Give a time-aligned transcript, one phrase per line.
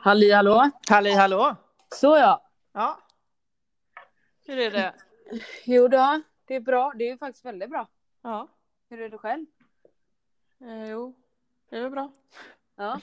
[0.00, 0.70] Halli hallå!
[0.88, 1.56] Halli hallå!
[1.94, 2.50] Så ja.
[2.72, 2.98] Ja.
[4.46, 4.94] Hur är det?
[5.64, 6.92] Jo då, det är bra.
[6.96, 7.88] Det är faktiskt väldigt bra.
[8.22, 8.48] Ja.
[8.88, 9.46] Hur är det själv?
[10.60, 11.14] Eh, jo,
[11.68, 12.12] det är väl bra.
[12.76, 13.00] Ja.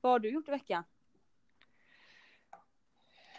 [0.00, 0.84] Vad har du gjort i veckan?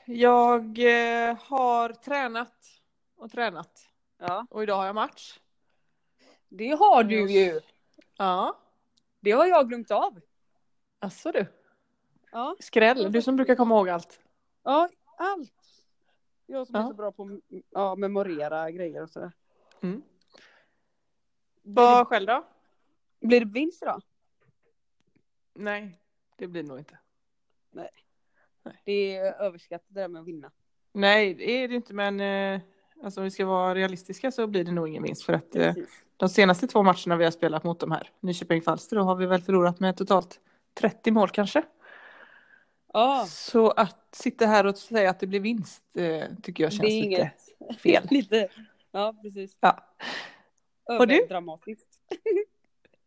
[0.05, 2.82] Jag eh, har tränat
[3.16, 3.89] och tränat.
[4.18, 4.48] Ja.
[4.50, 5.39] Och idag har jag match.
[6.50, 7.62] Det har du ju!
[8.18, 8.60] Ja.
[9.20, 10.20] Det har jag glömt av.
[11.00, 11.62] Asså du.
[12.34, 12.55] Ja.
[12.59, 13.11] Skräll.
[13.11, 14.20] Du som brukar komma ihåg allt.
[14.64, 15.54] Ja, allt.
[16.46, 16.87] Jag som är Ja.
[16.87, 19.32] så bra på att ja, memorera grejer och sådär.
[19.82, 20.01] Mm.
[21.61, 22.46] Vad själv då?
[23.19, 24.01] blir det vinst idag?
[25.54, 26.00] Nej,
[26.37, 26.97] det blir nog inte.
[28.86, 30.51] Det är överskattat det där med att vinna.
[30.93, 32.61] Nej, det är det inte, men eh,
[33.03, 35.73] alltså, om vi ska vara realistiska så blir det nog ingen vinst för att eh,
[35.73, 36.03] Precis.
[36.17, 39.42] de senaste två matcherna vi har spelat mot de här, Nyköping-Falster, då har vi väl
[39.42, 40.39] förlorat med totalt
[40.73, 41.64] 30 mål kanske.
[42.94, 46.84] Ja, Så att sitta här och säga att det blir vinst eh, tycker jag känns
[46.90, 47.34] lite inget.
[47.80, 48.08] fel.
[48.12, 48.50] lite.
[48.92, 49.58] Ja, precis.
[49.59, 49.86] Ja.
[51.00, 51.16] Och du?
[51.17, 52.00] Överdramatiskt.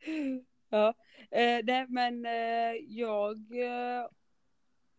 [0.69, 0.95] ja.
[1.31, 4.07] Eh, nej, men eh, jag eh,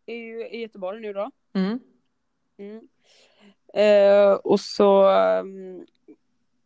[0.05, 1.31] är ju i Göteborg nu då.
[1.53, 1.79] Mm.
[2.57, 2.87] Mm.
[3.73, 5.85] Eh, och så um,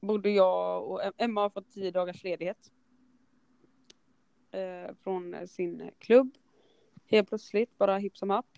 [0.02, 2.72] bodde jag och Em- Emma har fått tio dagars ledighet.
[4.52, 6.32] Eh, från sin klubb.
[7.12, 8.58] Helt plötsligt, bara hipp som happ.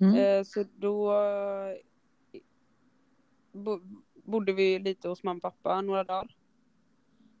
[0.00, 0.14] Mm.
[0.14, 1.76] Eh, så då eh,
[3.52, 3.80] bo,
[4.14, 6.36] bodde vi lite hos mamma och pappa några dagar.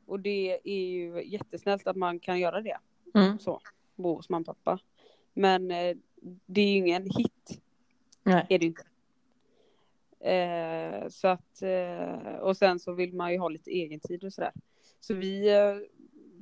[0.06, 2.78] Och det är ju jättesnällt att man kan göra det.
[3.14, 3.38] Mm.
[3.38, 3.60] Så,
[3.96, 4.78] bo hos mamma och pappa.
[5.34, 5.96] Men eh,
[6.46, 7.62] det är ju ingen hit,
[8.22, 8.46] Nej.
[8.48, 8.82] är det inte.
[10.20, 14.32] Eh, så att, eh, och sen så vill man ju ha lite egen tid och
[14.32, 14.52] sådär.
[15.00, 15.76] Så vi eh,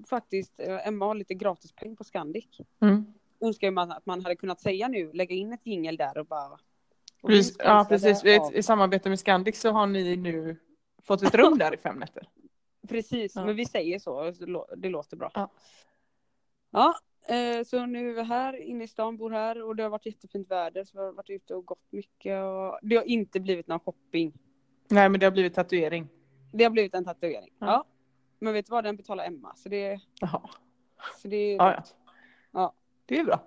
[0.09, 2.61] faktiskt, Emma har lite gratispeng på Scandic.
[2.81, 3.15] Mm.
[3.41, 6.59] Önskar man att man hade kunnat säga nu, lägga in ett jingel där och bara.
[7.23, 8.25] och vi ja, precis.
[8.25, 10.57] I, av- I samarbete med Scandic så har ni nu
[11.03, 12.29] fått ett rum där i fem nätter.
[12.89, 13.45] Precis, Ja.
[13.45, 14.31] men vi säger så,
[14.77, 15.31] det låter bra.
[15.35, 15.51] Ja.
[16.71, 16.95] Ja,
[17.35, 20.07] eh, så nu är vi här inne i stan, bor här och det har varit
[20.07, 23.67] jättefint väder så vi har varit ute och gått mycket och det har inte blivit
[23.67, 24.33] någon shopping.
[24.91, 26.09] Nej, men det har blivit tatuering.
[26.53, 27.55] Det har blivit en tatuering.
[27.59, 27.67] Ja.
[27.67, 27.85] Ja.
[28.39, 30.41] Men vet du vad, den betalar Emma så det, Jaha.
[31.23, 31.83] så det är Ja, ja.
[33.09, 33.41] Det är bra.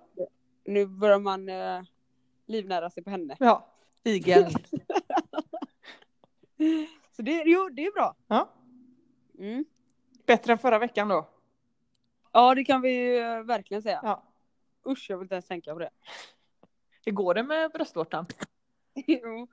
[0.66, 1.82] nu börjar man eh,
[2.46, 3.38] livnära sig på henne.
[3.40, 3.68] Ja.
[4.04, 4.52] Igen.
[7.12, 8.16] Så det, jo, det är bra.
[8.28, 8.50] Ja.
[9.40, 9.66] Mm.
[10.26, 11.30] Bättre än förra veckan då.
[12.32, 14.00] Ja, det kan vi eh, verkligen säga.
[14.04, 14.24] Ja.
[14.88, 15.90] Usch, jag vill inte ens tänka på det.
[17.06, 18.26] Hur går det med bröstvårtan?
[19.08, 19.48] Jo,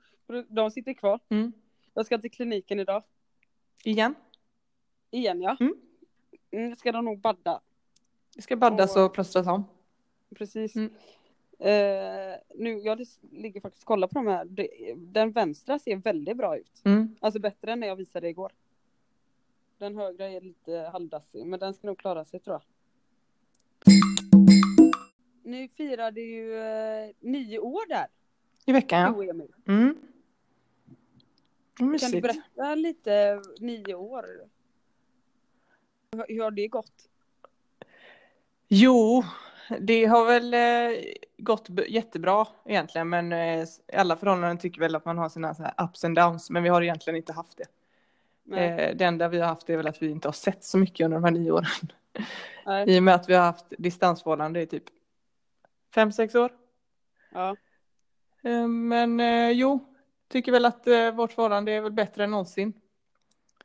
[0.49, 1.19] de sitter kvar.
[1.29, 1.51] Mm.
[1.93, 3.03] Jag ska till kliniken idag.
[3.83, 4.15] Igen?
[5.11, 5.57] Igen ja.
[5.59, 5.73] Mm.
[6.51, 7.61] Mm, ska de nog badda.
[8.35, 9.63] Det ska baddas Och- och plåstras om.
[10.35, 10.75] Precis.
[10.75, 10.91] Mm.
[11.59, 14.47] Eh, nu, jag ligger faktiskt och kollar på de här.
[14.95, 16.81] Den vänstra ser väldigt bra ut.
[16.85, 17.15] Mm.
[17.19, 18.51] Alltså bättre än när jag visade igår.
[19.77, 22.63] Den högra är lite halvdassig, men den ska nog klara sig tror jag.
[25.43, 28.07] Ni firade ju eh, nio år där,
[28.65, 29.33] I veckan ja.
[29.73, 29.97] Mm.
[31.99, 34.25] Kan du berätta lite, nio år?
[36.11, 37.09] Hur har det gått?
[38.67, 39.23] Jo,
[39.79, 40.99] det har väl eh,
[41.37, 45.63] gått jättebra egentligen, men eh, i alla förhållanden tycker väl att man har sina så
[45.77, 47.65] ups and downs, men vi har egentligen inte haft det.
[48.43, 50.77] Nej, Eh, det enda vi har haft är väl att vi inte har sett så
[50.77, 51.65] mycket under de här nio åren.
[52.65, 52.89] nej.
[52.95, 54.83] I och med att vi har haft distansförhållande i typ
[55.95, 56.51] fem, sex år.
[57.31, 57.55] Ja.
[58.43, 59.79] Eh, men eh, jo,
[60.27, 62.73] tycker väl att eh, vårt förhållande är väl bättre än någonsin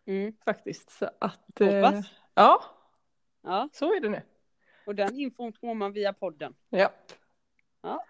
[0.07, 0.33] Mm.
[0.45, 0.91] faktiskt.
[0.91, 2.07] Så att, eh, Hoppas.
[2.35, 2.63] ja,
[3.43, 4.23] ja, så är det nu.
[4.87, 6.55] Och den infon får man via podden.
[6.71, 6.93] Ja.
[7.83, 8.05] Ja.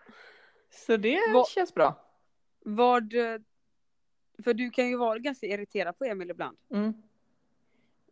[0.70, 2.00] Så det Vad- känns bra.
[2.60, 3.12] Vad,
[4.44, 6.56] för du kan ju vara ganska irriterad på Emil ibland.
[6.70, 6.88] Mm.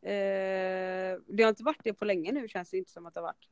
[0.03, 3.21] Eh, det har inte varit det på länge nu känns det inte som att det
[3.21, 3.49] har varit.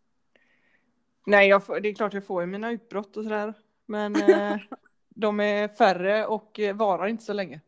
[1.26, 3.54] Nej, får, det är klart jag får ju mina utbrott och sådär.
[3.86, 4.56] Men eh,
[5.08, 7.60] de är färre och varar inte så länge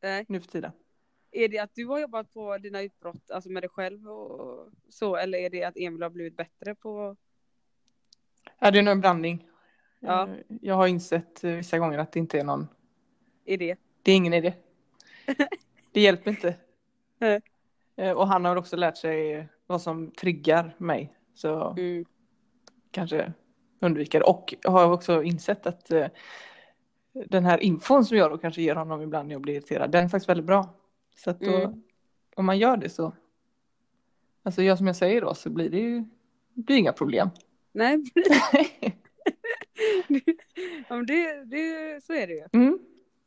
[0.00, 0.24] Nej.
[0.28, 0.72] nu för tiden.
[1.36, 5.16] Är det att du har jobbat på dina utbrott, alltså med dig själv och så,
[5.16, 7.16] eller är det att Emil har blivit bättre på?
[8.58, 9.46] Ja, det är nog en blandning.
[10.00, 10.28] Ja.
[10.28, 12.68] Eh, Jag har insett eh, vissa gånger att det inte är någon,
[13.44, 13.76] Är det?
[14.02, 14.54] det är ingen idé.
[15.92, 16.54] Det hjälper inte.
[17.96, 21.14] Eh, Och han har också lärt sig vad som triggar mig.
[21.34, 22.04] Så Mm.
[22.90, 23.32] kanske
[23.80, 24.28] undviker.
[24.28, 25.90] Och har också insett att
[27.12, 30.04] den här infon som jag då kanske ger honom ibland när jag blir irriterad, den
[30.04, 30.74] är faktiskt väldigt bra.
[31.16, 31.82] Så att då, Mm.
[32.36, 33.12] om man gör det så,
[34.42, 36.04] alltså gör som jag säger då, så blir det ju
[36.54, 37.28] det blir inga problem.
[37.72, 38.02] Nej,
[40.88, 42.44] Ja, det, det, så är det ju.
[42.52, 42.78] Mm,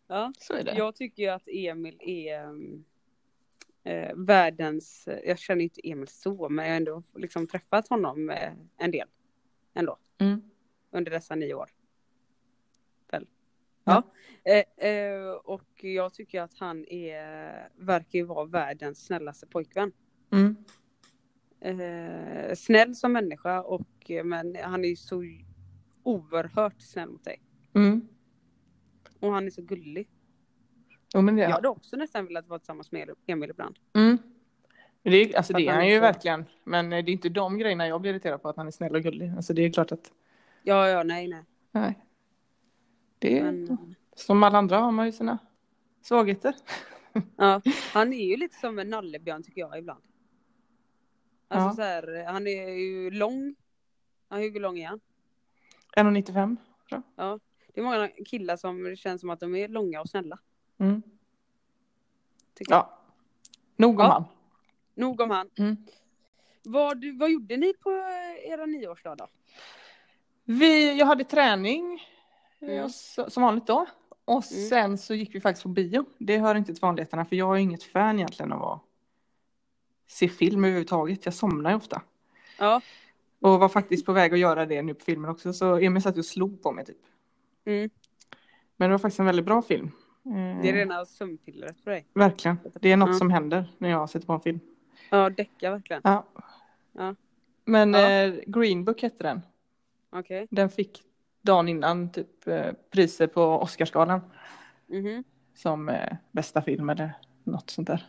[0.08, 0.34] Ja.
[0.38, 0.74] så är det.
[0.78, 2.50] Jag tycker ju att Emil är
[3.84, 8.52] eh, världens, jag känner inte Emil så, men jag har ändå liksom träffat honom eh,
[8.78, 9.08] en del
[9.74, 10.42] ändå Mm.
[10.92, 11.70] under dessa nio år.
[13.90, 14.04] Ja.
[14.44, 19.92] Eh, eh, och jag tycker att han är, verkar ju vara världens snällaste pojkvän.
[20.32, 20.56] Mm.
[21.62, 25.24] Eh, snäll som människa och men han är ju så
[26.04, 27.42] oerhört snäll mot dig.
[27.76, 28.08] Mm.
[29.20, 30.10] Och han är så gullig.
[31.14, 33.76] Jo, men det, Jag hade också nästan velat vara tillsammans med Emil ibland.
[33.96, 34.18] Mm.
[35.04, 36.46] Det, är, alltså, det är han ju så- verkligen.
[36.64, 39.02] Men det är inte de grejerna jag blir irriterad på, att han är snäll och
[39.04, 39.32] gullig.
[39.36, 40.12] Alltså det är klart att,
[40.64, 41.44] Ja, ja, nej, nej.
[41.72, 42.00] nej.
[43.20, 45.38] Det Men, som alla andra har man ju sina
[46.02, 46.56] svagheter.
[47.36, 47.62] ja,
[47.94, 50.02] han är ju lite som en nallebjörn tycker jag ibland.
[51.48, 51.74] Alltså Ja.
[51.76, 53.56] så här, han är ju lång.
[54.30, 55.00] Ja, hur lång är han?
[55.98, 56.58] 1,95.
[57.16, 57.40] Ja.
[57.74, 60.40] Det är många killar som känns som att de är långa och snälla.
[60.78, 61.02] Mm.
[62.54, 62.80] Tycker jag.
[62.80, 63.00] Ja.
[63.76, 64.12] Nog om Ja.
[64.12, 64.24] han.
[64.94, 65.50] Nog om han.
[65.58, 65.78] Mm.
[66.64, 69.28] Vad, vad gjorde ni på eh, era nioårsdag då?
[70.44, 72.00] Vi, jag hade träning
[72.62, 72.84] Mm.
[72.84, 73.86] och så, som vanligt då.
[74.26, 74.70] Och Mm.
[74.70, 76.06] sen så gick vi faktiskt på bio.
[76.18, 78.82] Det hör inte till vanligheterna för jag är inget fan egentligen av att
[80.08, 81.26] se film överhuvudtaget.
[81.26, 82.02] Jag somnar ju ofta.
[82.60, 82.82] Ja.
[83.40, 86.18] Och var faktiskt på väg att göra det nu på filmen också så Emil satt
[86.18, 86.98] och slog på mig typ.
[87.66, 87.90] Mm.
[88.76, 89.92] Men det var faktiskt en väldigt bra film.
[90.26, 92.06] Eh, Det är rena sömnpillret för dig.
[92.14, 92.58] Verkligen.
[92.82, 93.14] Det är något Ja.
[93.14, 94.60] som händer när jag sätter på en film.
[95.10, 96.02] Ja, däcka verkligen.
[96.06, 96.26] Ja.
[96.94, 97.16] Ja.
[97.66, 98.10] Men Ja.
[98.12, 99.42] eh, Green Book hette den.
[100.10, 100.48] Okej.
[100.52, 101.04] Den fick
[101.50, 104.22] dagen innan typ eh, priser på Oscarsgalan.
[104.88, 105.24] Mhm.
[105.56, 107.14] Som eh, bästa film eller
[107.44, 108.06] något sånt där.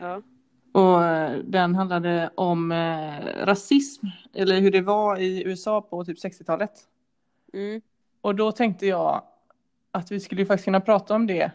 [0.00, 0.22] Ja.
[0.72, 4.06] Och eh, den handlade om eh, rasism.
[4.34, 6.72] Eller hur det var i USA på typ 60-talet.
[7.52, 7.80] Mm.
[8.20, 9.22] Och då tänkte jag
[9.90, 11.50] att vi skulle ju faktiskt kunna prata om det.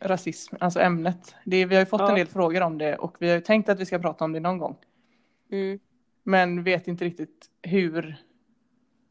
[0.00, 1.34] Rasism, alltså ämnet.
[1.44, 2.08] Det, vi har ju fått Ja.
[2.08, 4.32] en del frågor om det och vi har ju tänkt att vi ska prata om
[4.32, 4.76] det någon gång.
[5.50, 5.78] Mm.
[6.22, 8.16] Men vet inte riktigt hur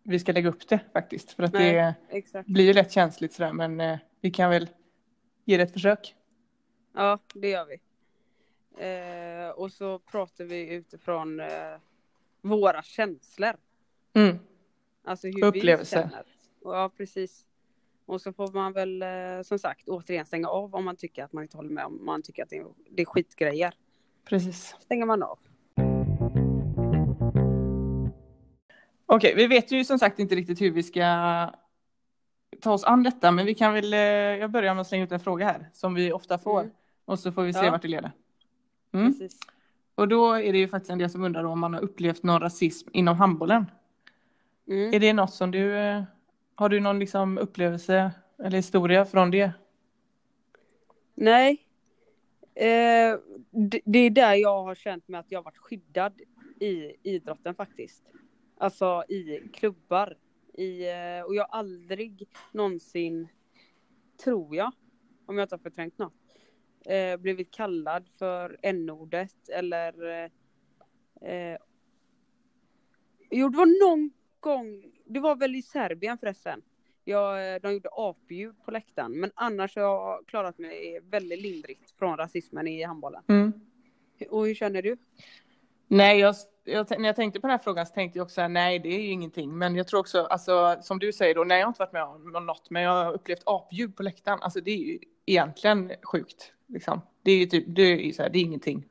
[0.07, 1.31] vi ska lägga upp det faktiskt.
[1.31, 1.73] För att Nej.
[1.73, 2.47] det Exakt.
[2.49, 4.69] blir ju lätt känsligt sådär men eh, vi kan väl
[5.45, 6.15] ge det ett försök.
[6.93, 7.79] Ja, det gör vi.
[8.85, 11.47] Eh, och så pratar vi utifrån eh,
[12.41, 13.53] våra känslor.
[14.13, 14.39] Mm.
[15.03, 16.03] Alltså hur Upplevelser.
[16.03, 16.25] vi känner.
[16.63, 17.45] Ja, precis.
[18.05, 21.33] Och så får man väl eh, som sagt återigen stänga av om man tycker att
[21.33, 21.85] man inte håller med.
[21.85, 23.73] Om man tycker att det är, det är skitgrejer.
[24.25, 24.75] Precis.
[24.79, 25.39] Stänger man av.
[29.09, 31.03] Okej, vi vet ju som sagt inte riktigt hur vi ska
[32.61, 35.11] ta oss an detta men vi kan väl, eh, jag börjar med att slänga ut
[35.11, 36.71] en fråga här som vi ofta får Mm.
[37.05, 37.71] och så får vi se Ja.
[37.71, 38.11] vart det leder.
[38.93, 39.13] Mm.
[39.95, 42.41] Och då är det ju faktiskt en del som undrar om man har upplevt någon
[42.41, 43.65] rasism inom handbollen.
[44.67, 44.93] Mm.
[44.93, 46.03] Är det något som du, eh,
[46.55, 48.11] har du någon liksom upplevelse
[48.43, 49.51] eller historia från det?
[51.15, 51.63] Nej.
[52.55, 53.19] Eh,
[53.51, 56.21] det, det är där jag har känt mig att jag varit skyddad
[56.59, 58.03] i idrotten faktiskt.
[58.57, 60.17] Alltså i klubbar.
[60.53, 63.27] I, eh, och jag har aldrig någonsin,
[64.23, 64.71] tror jag,
[65.25, 66.13] om jag inte har förträngt något,
[66.85, 71.57] eh, blivit kallad för n-ordet eller eh, eh,
[73.29, 76.61] Jo, det var någon gång, det var väl i Serbien förresten.
[77.03, 79.11] Jag, eh, de gjorde apljud på läktaren.
[79.11, 83.23] Men annars har jag klarat mig väldigt lindrigt från rasismen i handbollen.
[83.27, 83.53] Mm.
[84.29, 84.97] Och hur känner du?
[85.87, 88.49] Nej, jag, jag, när jag tänkte på den här frågan så tänkte jag också här,
[88.49, 89.57] nej det är ju ingenting.
[89.57, 92.03] Men jag tror också, alltså, som du säger då, nej jag har inte varit med
[92.03, 94.39] om något, men jag har upplevt apljud på läktaren.
[94.41, 96.51] Alltså det är ju egentligen sjukt.
[96.67, 97.01] Liksom.
[97.23, 98.85] Det är ju typ, det är ju så här, det är ingenting.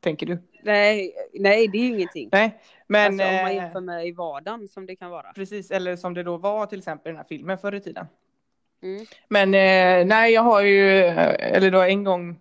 [0.00, 0.38] Tänker du?
[0.62, 2.28] Nej, nej det är ju ingenting.
[2.32, 5.32] Nej, men alltså, om man eh, jämför med i vardagen som det kan vara.
[5.32, 8.06] precis, eller som det då var till exempel i den här filmen förr i tiden.
[8.82, 9.06] Mm.
[9.28, 12.40] Men eh, nej, jag har ju, eh, eller då en gång,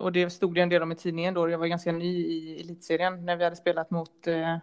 [0.00, 2.60] och det stod det en del om i tidningen då, jag var ganska ny i
[2.60, 4.54] elitserien när vi hade spelat mot eh,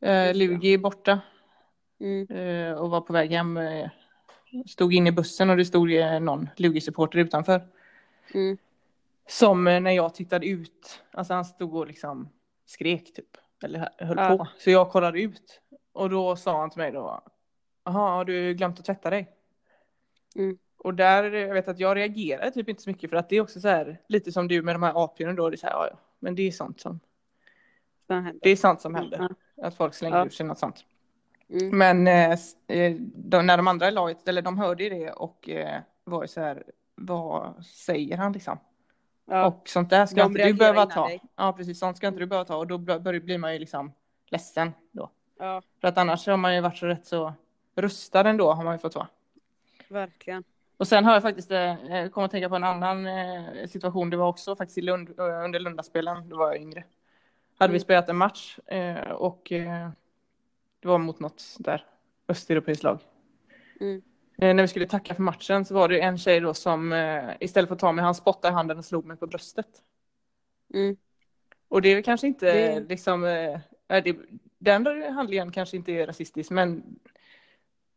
[0.00, 1.20] eh, Lugi borta
[2.00, 2.26] Mm.
[2.30, 3.56] eh, och var på väg hem.
[3.56, 3.90] Eh,
[4.66, 7.68] stod in i bussen och det stod eh, någon Lugi-supporter utanför.
[8.34, 8.56] Mm.
[9.28, 12.28] Som eh, när jag tittade ut, alltså han stod och liksom
[12.66, 14.36] skrek typ, eller höll Ja.
[14.38, 14.48] på.
[14.58, 15.60] Så jag kollade ut
[15.92, 17.20] och då sa han till mig då,
[17.84, 19.30] jaha, har du glömt att tvätta dig?
[20.36, 20.58] Mm.
[20.84, 23.40] Och där, jag vet att jag reagerade typ inte så mycket för att det är
[23.40, 25.72] också så här, lite som du med de här apdjuren då, det är så här,
[25.74, 27.00] ja, ja, men det är sånt som,
[28.42, 29.28] det är sånt som händer.
[29.56, 29.66] Ja.
[29.66, 30.24] Att folk slänger Ja.
[30.26, 30.84] ur sig något sånt.
[31.48, 31.78] Mm.
[31.78, 32.38] Men eh,
[32.78, 36.22] eh, de, när de andra i laget, eller de hörde ju det och eh, var
[36.22, 38.58] ju så här, vad säger han liksom?
[39.26, 39.46] Ja.
[39.46, 41.06] Och sånt där ska De inte du reagerar behöva ta.
[41.06, 41.22] dig.
[41.36, 43.92] Ja, precis, sånt ska inte du behöva ta och då bör- blir man ju liksom
[44.30, 45.10] ledsen då.
[45.38, 47.32] Ja, För att annars har man ju varit så rätt så
[47.74, 49.08] rustad ändå har man ju fått vara.
[49.88, 50.44] verkligen.
[50.82, 51.74] Och sen har jag faktiskt eh,
[52.12, 54.10] kommit att tänka på en annan eh, situation.
[54.10, 56.84] Det var också faktiskt i Lund, eh, under Lundaspelen, då var jag yngre.
[57.58, 57.84] Hade vi Mm.
[57.84, 59.90] spelat en match eh, och eh,
[60.80, 61.86] det var mot något där
[62.28, 62.98] östeuropeiskt lag.
[63.80, 64.02] Mm.
[64.38, 67.30] Eh, när vi skulle tacka för matchen så var det en tjej då som eh,
[67.40, 69.68] istället för att ta mig, han spottade i handen och slog mig på bröstet.
[70.74, 70.96] Mm.
[71.68, 73.20] Och det är väl kanske inte Det- liksom,
[73.86, 74.16] det,
[74.58, 76.98] den handlingen kanske inte är rasistisk men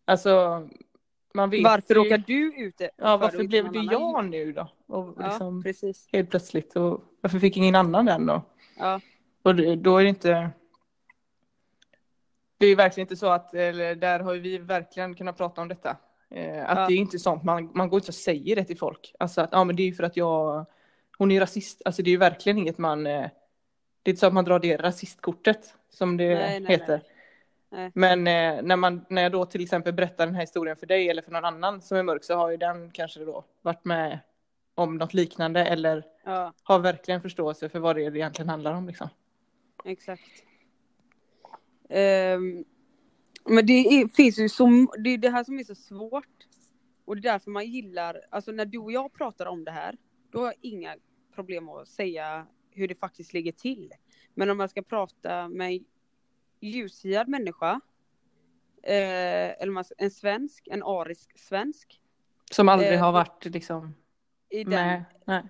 [0.06, 0.68] alltså
[1.36, 4.70] Varför ju, råkar du ut för Ja varför blev det jag nu då?
[4.88, 6.08] Och Ja, liksom, precis.
[6.12, 8.42] helt plötsligt och varför fick ingen annan den då?
[8.78, 9.00] Ja,
[9.44, 10.50] Och då är det inte
[12.58, 15.98] det är verkligen inte så att, eller där har vi verkligen kunnat prata om detta.
[16.30, 16.88] Eh, att Ja.
[16.88, 19.14] det är inte sånt, man, man går inte och säger det till folk.
[19.20, 20.66] Alltså att, ja men det är ju för att jag,
[21.18, 21.82] hon är rasist.
[21.86, 23.30] Alltså det är ju verkligen inget man, eh,
[24.04, 26.88] det är inte så att man drar det rasistkortet som det nej, heter.
[26.88, 27.02] nej.
[27.06, 27.15] Nej.
[27.94, 31.10] Men eh, när, man, när jag då till exempel berättar den här historien för dig
[31.10, 34.20] eller för någon annan som är mörk så har ju den kanske då varit med
[34.76, 39.10] om något liknande eller ja, har verkligen förståelse för vad det egentligen handlar om liksom.
[39.86, 40.24] exakt.
[41.90, 42.66] Ehm,
[43.46, 46.26] men det är, finns ju så, det är det här som är så svårt.
[47.06, 49.98] Och det är därför man gillar, alltså när du och jag pratar om det här,
[50.32, 50.96] då har jag inga
[51.36, 53.94] problem att säga hur det faktiskt ligger till.
[54.34, 55.84] Men om man ska prata med
[56.60, 57.82] ljushyad människa,
[58.84, 62.02] eh, eller en svensk, en arisk svensk,
[62.52, 63.96] Som aldrig Eh, har varit liksom
[64.50, 65.06] i den med.
[65.26, 65.44] Nej.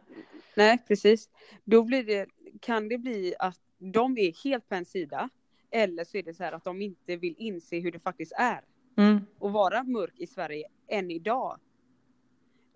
[0.56, 1.30] Nej, precis.
[1.64, 2.28] Då blir det,
[2.62, 5.30] kan det bli att de är helt på en sida.
[5.72, 8.62] Eller så är det så här att de inte vill inse hur det faktiskt är.
[8.98, 9.26] Mm.
[9.42, 11.60] Att vara mörk i Sverige än idag.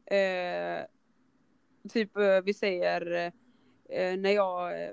[0.06, 0.86] Eh,
[1.90, 3.32] typ eh, vi säger
[3.90, 4.92] eh, när jag, eh,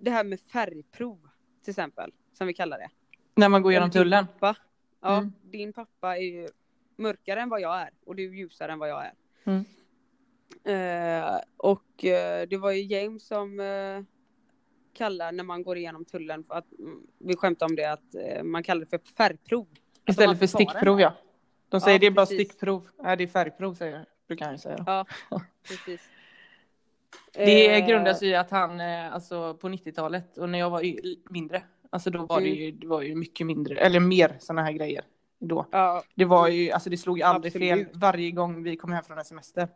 [0.00, 1.28] det här med färgprov
[1.62, 2.88] till exempel, som vi kallar det.
[3.34, 4.26] När man går genom tullen.
[4.26, 4.56] Pappa,
[5.00, 5.32] ja, Mm.
[5.42, 6.48] din pappa är ju
[6.96, 9.12] mörkare än vad jag är och du är ljusare än vad jag är.
[9.44, 9.64] Mm.
[10.64, 14.02] Eh, och eh, det var ju James som eh,
[14.92, 18.42] kallar när man går igenom tullen för att mm, vi skämtade om det att eh,
[18.42, 19.66] man kallar det för färgprov.
[20.02, 21.12] Att Istället för stickprov ja.
[21.68, 22.46] De säger Ja, det är bara precis.
[22.48, 22.88] stickprov.
[23.02, 24.84] Nej det är färgprov säger brukar han ju säga.
[24.86, 25.06] Ja,
[25.68, 26.00] precis.
[27.32, 30.82] Det Eh, grundas i att han, eh, alltså på 90-talet och när jag var
[31.32, 31.62] mindre,
[31.94, 32.58] alltså då var det Mm.
[32.58, 35.04] ju, det var ju mycket mindre, eller mer sådana här grejer
[35.38, 35.66] då.
[35.70, 37.88] Ja, Det var ju, alltså det slog ju aldrig Absolut.
[37.92, 39.68] fel varje gång vi kom hem från en semester.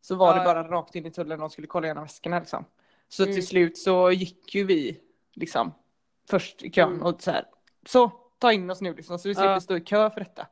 [0.00, 2.64] Så var Ja, det bara rakt in i tullen och skulle kolla igenom väskorna liksom.
[3.08, 3.34] Så Mm.
[3.34, 5.00] till slut så gick ju vi
[5.34, 5.72] liksom
[6.30, 7.02] först i kön Mm.
[7.02, 7.44] och så här,
[7.86, 9.60] så ta in oss nu liksom så vi slipper Ja.
[9.60, 10.46] stå i kö för detta.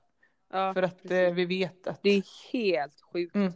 [0.52, 1.11] ja, För att precis.
[1.12, 3.35] eh, vi vet att Det är helt sjukt.
[3.35, 3.52] Mm.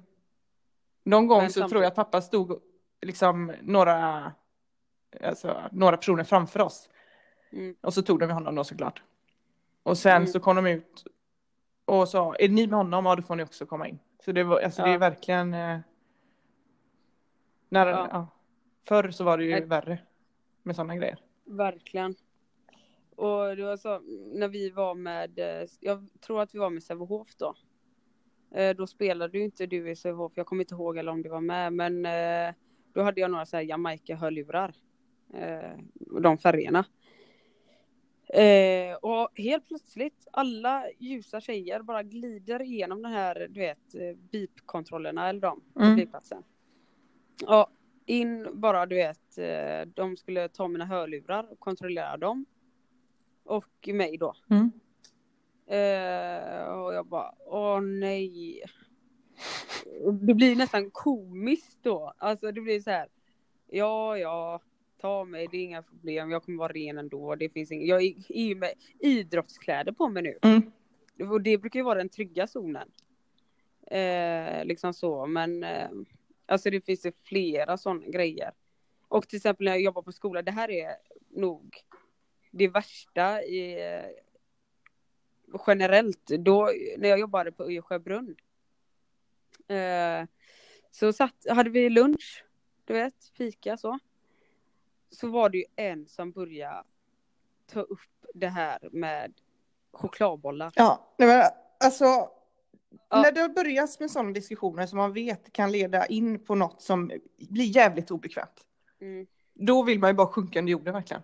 [1.04, 2.60] Någon gång Men så tror samtidigt- jag att pappa stod
[3.02, 4.32] liksom några,
[5.24, 6.88] alltså, några personer framför oss.
[7.52, 7.74] Mm.
[7.80, 9.02] Och så tog de med honom då såklart.
[9.82, 10.26] Och sen Mm.
[10.26, 11.04] så kom de ut
[11.84, 13.06] och sa, är ni med honom?
[13.06, 13.98] Ja, då får ni också komma in.
[14.24, 14.98] Så det, var, alltså, det är Ja.
[14.98, 15.54] verkligen...
[15.54, 15.78] Eh,
[17.68, 18.08] när, Ja.
[18.12, 18.28] ja.
[18.88, 19.64] Förr så var det ju Nej.
[19.64, 19.98] värre
[20.62, 21.18] med sådana grejer.
[21.44, 22.14] Verkligen.
[23.16, 23.98] Och det var så
[24.34, 27.54] när vi var med, eh, jag tror att vi var med Sävehof då.
[28.54, 31.28] Eh, Då spelade ju inte du i Sävehof, jag kommer inte ihåg eller om du
[31.28, 32.54] var med, men eh,
[32.92, 34.74] då hade jag några så här Jamaica-hörlurar.
[36.22, 36.84] De färgerna.
[38.28, 44.16] Eh, och helt plötsligt, alla ljusa tjejer bara glider igenom den här, du vet, eh,
[44.30, 45.96] BIP-kontrollerna eller de på Mm.
[45.96, 46.42] flygplatsen.
[47.46, 47.70] Ja,
[48.06, 52.46] in bara, du vet, eh, de skulle ta mina hörlurar och kontrollera dem.
[53.44, 54.34] Och mig då.
[54.50, 54.70] Mm.
[55.66, 58.62] Eh, och jag bara, åh nej.
[60.20, 62.12] Det blir nästan komiskt då.
[62.18, 63.08] Alltså det blir så här.
[63.66, 64.60] Ja, ja,
[65.00, 66.30] ta mig, det är inga problem.
[66.30, 67.34] Jag kommer vara ren ändå.
[67.34, 67.88] Det finns inget.
[67.88, 70.38] Jag är ju med idrottskläder på mig nu.
[70.42, 70.72] Mm.
[71.32, 72.88] Och det brukar ju vara den trygga zonen.
[73.86, 75.88] Eh, liksom så, men eh,
[76.46, 78.52] alltså det finns ju flera sådana grejer.
[79.08, 80.96] Och till exempel när jag jobbar på skola, det här är
[81.30, 81.76] nog
[82.50, 84.10] det värsta i eh,
[85.66, 86.26] generellt.
[86.26, 88.36] Då, när jag jobbade på Sjöbrunn.
[89.68, 90.24] Eh,
[90.90, 92.44] så satt, hade vi lunch,
[92.84, 93.98] du vet, fika så.
[95.16, 96.84] Så var det ju en som började
[97.66, 98.00] ta upp
[98.34, 99.32] det här med
[99.92, 100.72] chokladbollar.
[100.76, 101.42] Ja, men
[101.84, 102.04] alltså
[103.08, 103.22] Ja.
[103.22, 107.10] när det börjas med sådana diskussioner som man vet kan leda in på något som
[107.50, 108.66] blir jävligt obekvämt.
[109.00, 109.26] Mm.
[109.54, 111.22] Då vill man ju bara sjunka under jorden verkligen.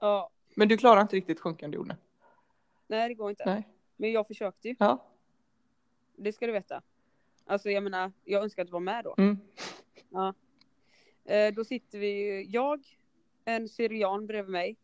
[0.00, 1.96] Ja, Men du klarar inte riktigt sjunka under jorden.
[2.86, 3.44] nej det går inte.
[3.46, 3.68] Nej.
[3.96, 5.06] Men jag försökte ju, Ja.
[6.16, 6.82] det ska du veta.
[7.46, 9.14] Alltså jag menar, jag önskar att du var med då.
[9.18, 9.38] Mm.
[11.24, 12.86] Eh, då sitter vi, jag,
[13.44, 14.76] en syrian bredvid mig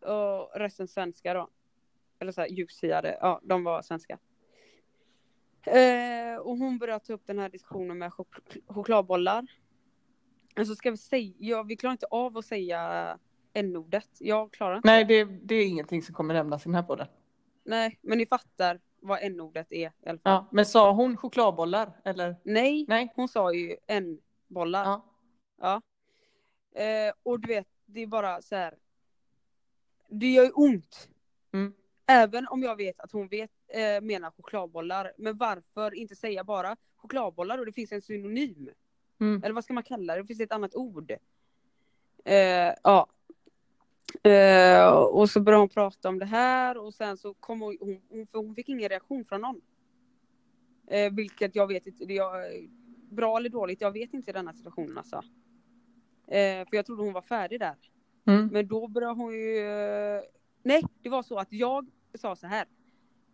[0.00, 1.48] och resten svenska då.
[2.18, 4.18] eller så här ljushyade, ja de var svenska.
[5.66, 9.46] Eh, och hon började ta upp den här diskussionen med chok chokladbollar.
[10.56, 13.18] Alltså ska vi säga, ja, vi klarar inte av att säga
[13.52, 14.08] n-ordet.
[14.18, 17.06] Jag klarar inte Nej, det, det är ingenting som kommer nämnas i den här podden.
[17.64, 20.32] Nej, men ni fattar vad n-ordet är i alla fall.
[20.32, 22.36] Ja, men sa hon chokladbollar eller?
[22.44, 23.12] Nej, Nej.
[23.16, 24.84] hon sa ju n-bollar.
[24.84, 25.04] Ja.
[25.60, 25.82] Ja.
[26.82, 28.74] Eh, och du vet, det är bara så här.
[30.08, 31.08] Det gör ju ont.
[31.52, 31.72] Mm.
[32.06, 35.12] Även om jag vet att hon vet, eh, menar chokladbollar.
[35.18, 38.70] Men varför inte säga bara chokladbollar och det finns en synonym?
[39.20, 39.42] Mm.
[39.44, 40.22] Eller vad ska man kalla det?
[40.22, 41.12] Det finns ett annat ord.
[42.24, 43.06] Eh, ja.
[44.22, 48.26] Eh, och så började hon prata om det här och sen så kom hon, hon,
[48.26, 49.60] för hon fick ingen reaktion från någon.
[50.86, 52.68] Eh, vilket jag vet inte, det är
[53.14, 55.22] bra eller dåligt, jag vet inte i denna situationen alltså.
[56.32, 57.74] Eh, för jag trodde hon var färdig där.
[58.26, 58.48] Mm.
[58.52, 59.58] Men då började hon ju...
[59.58, 60.20] eh,
[60.62, 62.66] Nej, det var så att jag sa så här.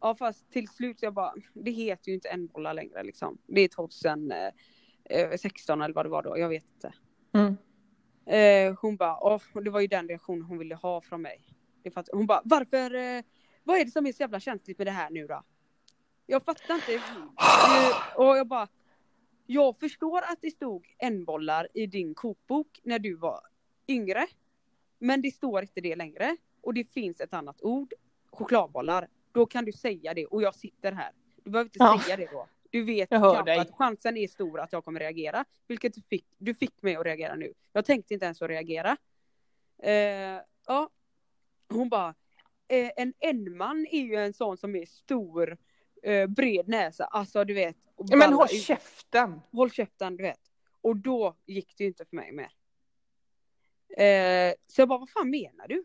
[0.01, 3.39] Ja fast till slut så jag bara, det heter ju inte en bollar längre liksom.
[3.47, 6.93] Det är 2016 eller vad det var då, jag vet inte.
[7.33, 7.57] Mm.
[8.27, 11.45] Eh, hon bara, och det var ju den reaktionen hon ville ha från mig.
[11.83, 13.23] Det fatt, hon bara, varför, eh,
[13.65, 15.43] vad är det som är så jävla känsligt med det här nu då?
[16.27, 16.95] Jag fattar inte.
[16.95, 17.01] Eh,
[18.17, 18.69] och jag bara,
[19.51, 23.41] jag förstår att det stod en bollar i din kokbok när du var
[23.89, 24.27] yngre.
[24.99, 26.37] Men det står inte det längre.
[26.61, 27.95] Och det finns ett annat ord,
[28.31, 29.09] chokladbollar.
[29.33, 31.11] Då kan du säga det och jag sitter här.
[31.45, 32.01] Du behöver inte Ja.
[32.05, 32.49] säga det då.
[32.71, 35.45] Du vet kanske att chansen är stor att jag kommer reagera.
[35.67, 37.53] Vilket du fick, du fick mig att reagera nu.
[37.73, 38.97] Jag tänkte inte ens att reagera.
[39.83, 40.91] Eh, ja.
[41.69, 42.15] Hon bara,
[42.69, 45.57] eh, en en-man är ju en sån som är stor,
[46.03, 47.05] eh, bred näsa.
[47.05, 47.77] Alltså du vet.
[47.97, 48.63] och Ja, Men håll ut.
[48.63, 49.41] käften!
[49.53, 50.41] Håll käften, du vet.
[50.81, 52.53] Och då gick det ju inte för mig mer.
[54.05, 55.85] Eh, så jag bara, vad fan menar du?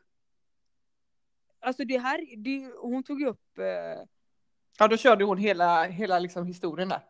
[1.60, 3.66] Alltså det här, det, hon tog ju upp, eh,
[4.80, 7.02] Ja, då körde hon hela, hela liksom historien där.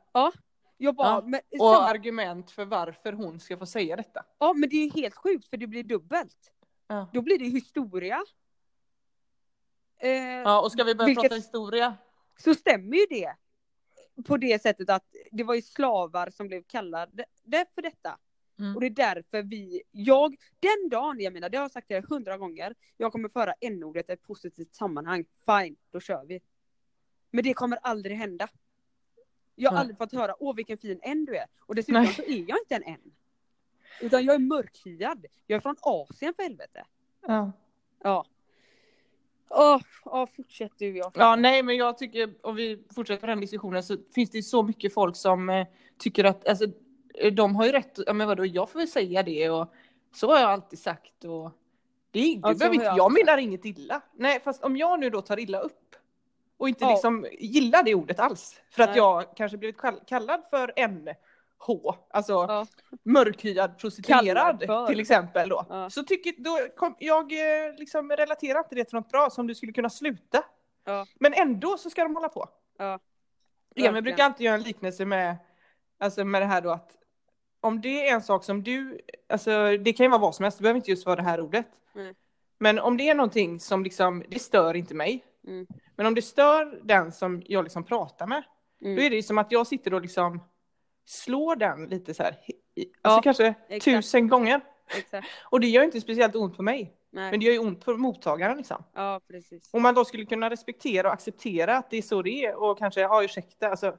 [0.77, 4.25] jag bara, Ja, men, Och samma- argument för varför hon ska få säga detta.
[4.39, 6.51] ja men det är helt sjukt för det blir dubbelt.
[6.87, 7.09] Ja.
[7.13, 8.23] Då blir det historia.
[9.97, 11.95] Eh, Ja, och ska vi börja Vilket- prata historia?
[12.37, 13.35] Så stämmer ju det.
[14.25, 18.17] På det sättet att det var ju slavar som blev kallade det för detta.
[18.59, 18.75] Mm.
[18.75, 22.05] Och det är därför vi, jag, den dagen, jag menar det har jag sagt det
[22.09, 26.41] hundra gånger, jag kommer föra n-ordet i ett positivt sammanhang, fine, då kör vi.
[27.31, 28.47] Men det kommer aldrig hända.
[29.55, 29.81] Jag har Nej.
[29.81, 31.45] aldrig fått höra, åh vilken fin en du är.
[31.59, 32.13] Och dessutom Nej.
[32.13, 33.11] så är jag inte en en.
[34.01, 35.25] Utan jag är mörkhyad.
[35.47, 36.85] Jag är från Asien för helvete.
[37.21, 37.51] Ja.
[38.03, 38.25] Ja.
[39.55, 40.97] Åh, åh fortsätt du.
[40.97, 41.11] Jag.
[41.15, 44.63] ja, nej, men jag tycker om vi fortsätter den diskussionen så finns det ju så
[44.63, 45.67] mycket folk som eh,
[45.99, 46.65] tycker att alltså,
[47.15, 47.99] eh, de har ju rätt.
[48.07, 49.73] Ja, men vadå, jag får väl säga det och
[50.15, 51.51] så har jag alltid sagt och
[52.11, 54.01] det, det Ja, så behöver har inte, jag jag menar inget illa.
[54.13, 55.95] Nej, fast om jag nu då tar illa upp
[56.57, 56.91] och inte Ja.
[56.91, 58.97] liksom gillar det ordet alls för att Nej.
[58.97, 61.09] jag kanske blivit kall- kallad för en
[61.65, 62.65] H, alltså Ja.
[63.03, 65.65] mörkhyad prostituerad till exempel då.
[65.69, 65.89] Ja.
[65.89, 69.55] Så tycker då kom, jag eh, liksom relaterar inte det till något bra som du
[69.55, 70.43] skulle kunna sluta.
[70.85, 71.05] Ja.
[71.19, 72.49] Men ändå så ska de hålla på.
[72.77, 72.99] Ja.
[73.75, 75.35] Emil brukar alltid göra en liknelse med,
[75.99, 76.91] alltså med det här då att
[77.61, 78.99] om det är en sak som du,
[79.29, 81.41] alltså det kan ju vara vad som helst, det behöver inte just vara det här
[81.41, 81.67] ordet.
[81.93, 82.13] Nej.
[82.59, 85.23] Men om det är någonting som liksom, det stör inte mig.
[85.47, 85.67] Mm.
[85.95, 88.43] Men om det stör den som jag liksom pratar med,
[88.81, 88.95] Mm.
[88.95, 90.39] då är det ju som att jag sitter och liksom
[91.05, 92.47] slår den lite så här, alltså
[93.03, 93.83] Ja, kanske exakt.
[93.97, 94.61] tusen gånger.
[94.97, 95.27] Exakt.
[95.49, 97.31] Och det gör inte speciellt ont på mig, Nej.
[97.31, 98.83] men det gör ju ont på mottagaren liksom.
[98.93, 99.69] Ja precis.
[99.73, 102.77] Om man då skulle kunna respektera och acceptera att det är så det är och
[102.77, 103.97] kanske, ja ursäkta, alltså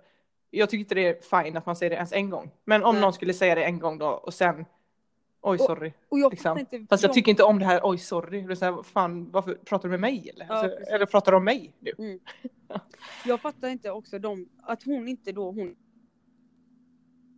[0.51, 2.51] jag tycker inte det är fine att man säger det ens en gång.
[2.65, 3.03] Men om Nej.
[3.03, 4.65] någon skulle säga det en gång då och sen,
[5.41, 5.93] oj Och- sorry.
[6.09, 6.59] Och jag Liksom.
[6.59, 6.87] inte.
[6.91, 8.41] Fast jag tycker inte om det här, oj sorry.
[8.43, 10.47] Det är så här, fan, varför pratar du med mig eller?
[10.49, 12.21] Ja, alltså, eller pratar du om mig nu?
[13.25, 15.77] Jag fattar inte också de, att hon inte då hon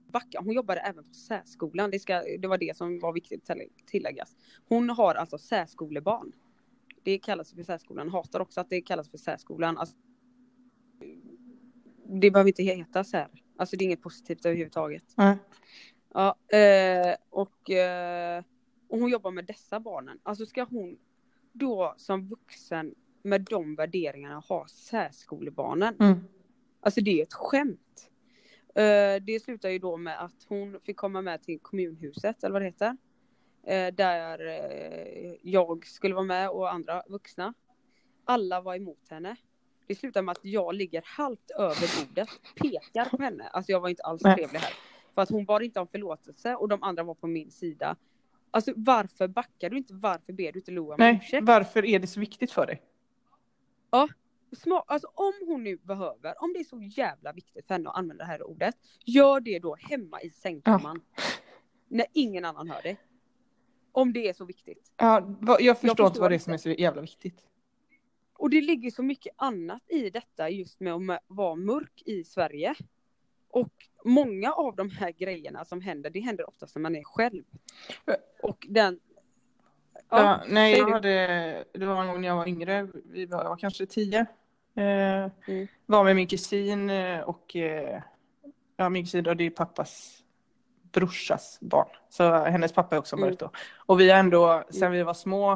[0.06, 3.58] Backa, hon jobbade även på särskolan, det, ska, det var det som var viktigt att
[3.86, 4.36] tilläggas.
[4.68, 6.32] Hon har alltså särskolebarn.
[7.02, 9.78] Det kallas för särskolan, hatar också att det kallas för särskolan.
[9.78, 9.96] Alltså,
[12.08, 15.04] det behöver inte heta sär, alltså det är inget positivt överhuvudtaget.
[15.16, 15.36] Nej.
[16.14, 18.42] Ja, eh, och, eh,
[18.88, 20.18] och hon jobbar med dessa barnen.
[20.22, 20.98] Alltså ska hon
[21.52, 25.96] då som vuxen med de värderingarna ha särskolebarnen?
[26.00, 26.20] Mm.
[26.80, 28.10] Alltså det är ett skämt.
[28.76, 32.62] Eh, det slutar ju då med att hon fick komma med till kommunhuset, eller vad
[32.62, 32.96] det heter.
[33.66, 37.54] Eh, där eh, jag skulle vara med och andra vuxna.
[38.24, 39.36] Alla var emot henne.
[39.86, 43.48] Det slutar med att jag ligger halvt över bordet, pekar på henne.
[43.48, 44.74] Alltså jag var inte alls trevlig här.
[45.14, 47.96] För att hon bad inte om förlåtelse och de andra var på min sida.
[48.50, 49.94] Alltså varför backar du inte?
[49.94, 51.46] Varför ber du inte Lo om ursäkt?
[51.46, 52.82] varför är det så viktigt för dig?
[54.50, 57.96] Sma- alltså om hon nu behöver, om det är så jävla viktigt för henne att
[57.96, 61.00] använda det här ordet, gör det då hemma i sängkammaren.
[61.88, 62.96] När ingen annan hör det.
[63.92, 64.92] Om det är så viktigt.
[64.96, 67.46] Ja, jag förstår, förstår inte vad det är som är så jävla viktigt.
[68.38, 72.74] Och det ligger så mycket annat i detta just med att vara mörk i Sverige.
[73.48, 73.72] Och
[74.04, 77.44] många av de här grejerna som händer, det händer oftast när man är själv.
[78.42, 79.00] Och den...
[80.10, 83.48] Ja, nej, jag hade, det var en gång när jag var yngre, vi var, jag
[83.48, 84.20] var kanske tio.
[84.74, 85.66] Eh, Mm.
[85.86, 88.02] Var med min kusin eh, och eh,
[88.76, 90.22] ja, min kusin då, det är pappas
[90.92, 91.88] brorsas barn.
[92.08, 93.28] Så hennes pappa är också Mm.
[93.28, 93.50] mörk då.
[93.76, 95.52] Och vi har ändå, sen vi var små,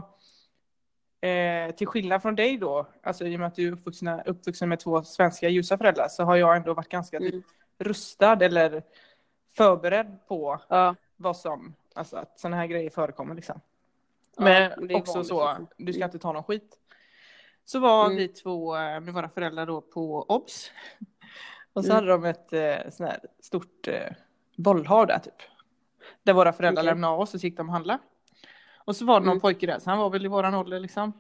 [1.20, 4.68] eh, till skillnad från dig då, alltså i och med att du är uppvuxna, uppvuxen
[4.68, 7.42] med två svenska ljusa föräldrar, så har jag ändå varit ganska typ, Mm.
[7.78, 8.82] rustad eller
[9.56, 13.60] förberedd på Ja, vad som, alltså att sådana här grejer förekommer liksom.
[14.46, 15.66] Ja, Men är också så, liksom.
[15.76, 16.76] du ska inte ta någon skit.
[17.64, 18.16] Så var Mm.
[18.16, 20.70] vi två eh, med våra föräldrar då på OBS.
[21.72, 21.96] Och så Mm.
[21.96, 24.12] hade de ett eh, sånt här stort eh,
[24.56, 25.34] bollhav där typ.
[26.22, 26.90] Där våra föräldrar Okej.
[26.90, 27.98] lämnade oss och så gick de och handla.
[28.84, 29.40] Och så var det någon Mm.
[29.40, 31.12] pojke där, så han var väl i våran ålder liksom.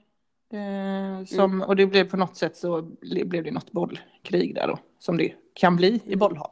[0.52, 4.66] Eh, som, Och det blev på något sätt så ble- blev det något bollkrig där
[4.68, 4.78] då.
[4.98, 6.18] Som det kan bli i Mm.
[6.18, 6.50] bollhav.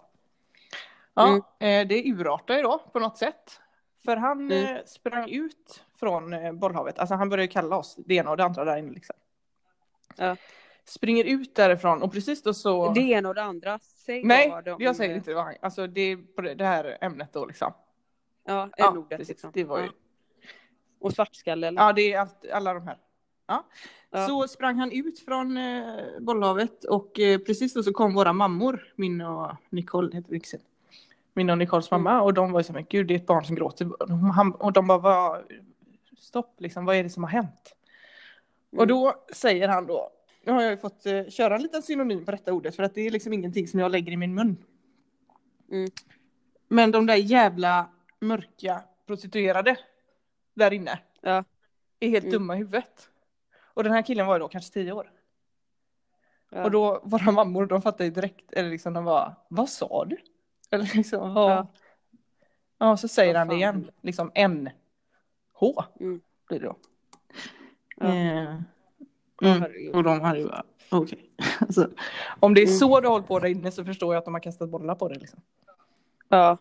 [1.14, 1.42] Ja, Mm.
[1.83, 3.61] eh, det urartade ju då på något sätt.
[4.04, 4.76] För han Mm.
[4.76, 8.44] eh, sprang ut från eh, bollhavet, alltså han började kalla oss det ena och det
[8.44, 9.16] andra där inne liksom.
[10.16, 10.37] Ja.
[10.84, 12.92] Springer ut därifrån och precis då så...
[12.92, 13.78] Det ena och det andra.
[13.82, 15.54] Säg Nej, vad de, jag säger inte vad han...
[15.62, 17.72] Alltså det är på det det här ämnet då liksom.
[18.46, 19.28] Ja, Ja, n-ordet precis.
[19.28, 19.50] liksom.
[19.54, 19.84] Det var ju...
[19.84, 19.90] Ja.
[21.00, 21.82] Och svartskalle eller?
[21.82, 22.98] Ja, det är allt, alla de här.
[23.46, 23.64] Ja.
[24.11, 24.26] Ja.
[24.26, 28.92] Så sprang han ut från eh, bollhavet och eh, precis då så kom våra mammor,
[28.96, 30.61] min och Nicole heter min kusin.
[31.34, 32.22] Min och Nicoles mamma Mm.
[32.22, 34.02] och de var ju så här, gud det är ett barn som gråter.
[34.02, 35.42] Och de- Han, och de bara, vad,
[36.18, 37.74] stopp liksom, vad är det som har hänt?
[38.72, 38.81] Mm.
[38.81, 40.11] Och då säger han då,
[40.42, 42.94] nu har jag ju fått eh, köra en liten synonym på detta ordet för att
[42.94, 44.64] det är liksom ingenting som jag lägger i min mun.
[45.70, 45.90] Mm.
[46.68, 49.76] Men de där jävla mörka prostituerade
[50.54, 51.44] där inne Ja.
[52.00, 52.33] är helt Mm.
[52.33, 53.09] dumma i huvudet.
[53.59, 55.12] Och den här killen var ju då kanske tio år.
[56.50, 56.64] Ja.
[56.64, 60.16] Och då våra mammor de fattade ju direkt, eller liksom de var, vad sa du?
[60.70, 61.52] Eller liksom, vad?
[61.52, 61.66] Ja.
[62.78, 64.70] Ja, så säger Vad han det igen, liksom N.
[65.60, 66.20] H Mm.
[66.48, 66.76] blir det då.
[67.96, 68.06] Ja.
[68.06, 68.60] Eh,
[69.42, 69.94] mm.
[69.94, 71.30] Och de hade ju bara, okej.
[71.60, 71.90] alltså,
[72.40, 72.78] om det är Mm.
[72.78, 74.94] så du har hållit på där inne så förstår jag att de har kastat bollar
[74.94, 75.40] på dig liksom.
[76.28, 76.58] Ja.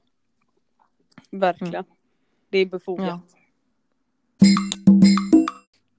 [1.32, 1.84] Verkligen.
[2.50, 3.08] Det är befogat.
[3.08, 3.20] Ja.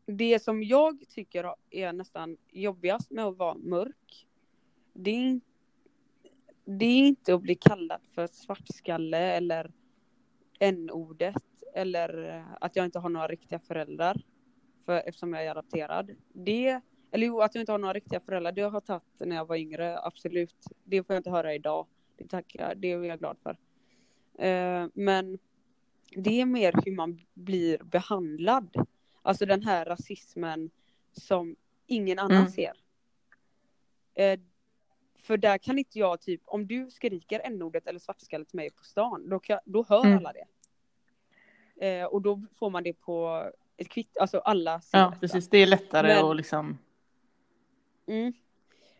[0.06, 4.26] Det som jag tycker är nästan jobbigast med att vara mörk.
[4.92, 5.40] Det är,
[6.64, 9.72] det är inte att bli kallad för svartskalle eller
[10.58, 11.36] n-ordet.
[11.74, 14.16] Eller att jag inte har några riktiga föräldrar.
[14.86, 16.10] För, eftersom jag är adopterad.
[16.32, 18.52] Det, eller jo, att jag inte har några riktiga föräldrar.
[18.52, 20.56] Det har jag tagit när jag var yngre, absolut.
[20.84, 21.86] Det får jag inte höra idag.
[22.16, 23.56] Det tackar det är jag glad för.
[24.44, 25.38] Eh, men
[26.16, 28.86] det är mer hur man blir behandlad.
[29.22, 30.70] Alltså den här rasismen
[31.12, 32.50] som ingen annan Mm.
[32.50, 32.72] ser.
[34.14, 34.40] Eh,
[35.22, 38.84] för där kan inte jag typ, om du skriker n-ordet eller svartskalle till mig på
[38.84, 40.18] stan, då, kan, då hör Mm.
[40.18, 40.44] alla det.
[41.80, 45.48] Eh, och då får man det på ett kvitto, alltså alla ja, precis.
[45.48, 46.78] Det är lättare Men- att liksom,
[48.06, 48.32] Mm.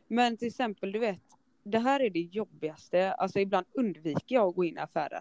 [0.09, 1.21] Men till exempel, du vet,
[1.63, 3.13] det här är det jobbigaste.
[3.13, 5.21] Alltså ibland undviker jag att gå in i affärer.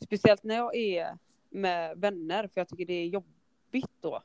[0.00, 1.18] Speciellt när jag är
[1.50, 4.22] med vänner, för jag tycker det är jobbigt då.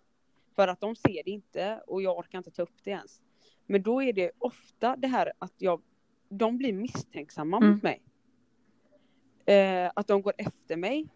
[0.55, 3.21] För att de ser det inte och jag orkar inte ta upp det ens.
[3.65, 5.81] Men då är det ofta det här att jag,
[6.29, 7.69] de blir misstänksamma Mm.
[7.71, 8.01] mot mig.
[9.45, 11.07] Eh, att de går efter mig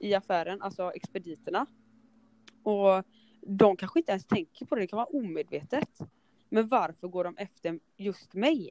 [0.00, 1.66] i affären, alltså expediterna.
[2.62, 3.04] Och
[3.40, 5.98] de kanske inte ens tänker på det, det kan vara omedvetet.
[6.48, 8.70] Men varför går de efter just mig?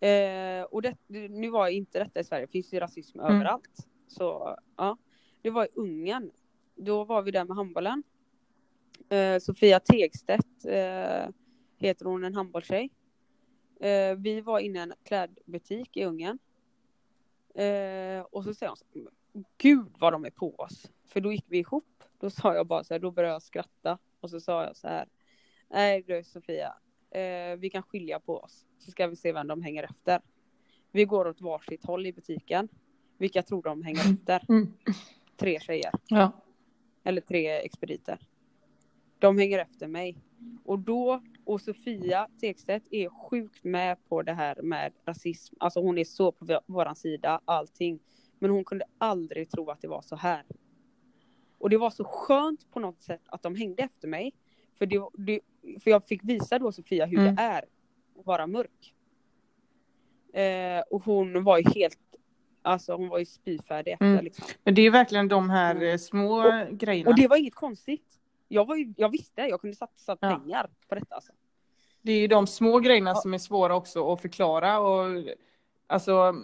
[0.00, 0.96] Eh, och det,
[1.28, 3.34] nu var inte detta i Sverige, det finns ju rasism Mm.
[3.34, 3.86] överallt.
[4.08, 4.96] Så ja,
[5.42, 6.30] det var i Ungern.
[6.74, 8.02] Då var vi där med handbollen.
[9.08, 11.28] Eh, Sofia Tegstedt eh,
[11.78, 12.90] heter hon, en handbollstjej.
[13.80, 16.38] Eh, vi var inne i en klädbutik i Ungern.
[17.54, 18.84] Eh, och så säger hon så,
[19.58, 20.90] Gud vad de är på oss.
[21.04, 22.04] För då gick vi ihop.
[22.18, 23.98] Då sa jag bara så här, då började jag skratta.
[24.20, 25.08] Och så sa jag så här.
[25.70, 26.74] Nej du Sofia,
[27.10, 28.66] eh, vi kan skilja på oss.
[28.78, 30.20] Så ska vi se vem de hänger efter.
[30.90, 32.68] Vi går åt varsitt håll i butiken.
[33.18, 34.44] Vilka tror de hänger efter?
[34.48, 34.72] mm.
[35.36, 35.92] Tre tjejer.
[36.06, 36.32] ja.
[37.04, 38.18] Eller tre expediter.
[39.18, 40.18] De hänger efter mig.
[40.64, 45.54] Och då, och Sofia Tegstedt är sjukt med på det här med rasism.
[45.60, 48.00] Alltså hon är så på våran sida, allting.
[48.42, 50.42] Men hon kunde aldrig tro att det var så här.
[51.58, 54.32] Och det var så skönt på något sätt att de hängde efter mig.
[54.78, 55.40] För, det, det,
[55.82, 57.34] för jag fick visa då Sofia hur Mm.
[57.34, 57.64] det är.
[58.24, 58.94] vara mörk.
[60.32, 61.98] Eh, och hon var ju helt,
[62.62, 64.24] alltså hon var ju spyfärdig efter Mm.
[64.24, 64.44] liksom.
[64.64, 65.88] Men det är verkligen de här Mm.
[65.88, 67.10] eh, små grejerna.
[67.10, 68.18] Och det var inget konstigt.
[68.48, 70.28] Jag, var ju, jag visste, jag kunde satsa Ja.
[70.38, 71.32] pengar på detta alltså.
[72.02, 73.14] Det är ju de små grejerna Ja.
[73.14, 75.06] som är svåra också att förklara och
[75.86, 76.34] alltså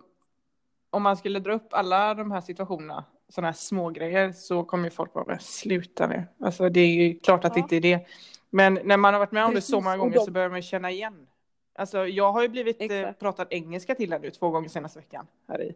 [0.90, 4.84] om man skulle dra upp alla de här situationerna, sådana här små grejer så kommer
[4.84, 6.24] ju folk bara "Men sluta nu.
[6.40, 7.64] Alltså det är ju klart att det Ja.
[7.64, 8.06] inte är det.
[8.50, 10.62] Men när man har varit med om det så Precis, många gånger så börjar man
[10.62, 11.26] känna igen.
[11.74, 15.26] Alltså jag har ju blivit eh, pratat engelska till här nu två gånger senaste veckan.
[15.48, 15.74] Här i.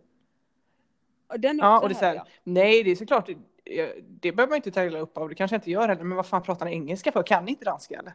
[1.28, 3.36] Och Den är Ja, också och det är så här, nej det är såklart, det,
[4.08, 6.26] det behöver man inte ta illa upp av, det kanske inte gör heller, men vad
[6.26, 7.22] fan pratar ni engelska för?
[7.22, 8.12] Kan ni inte danska eller?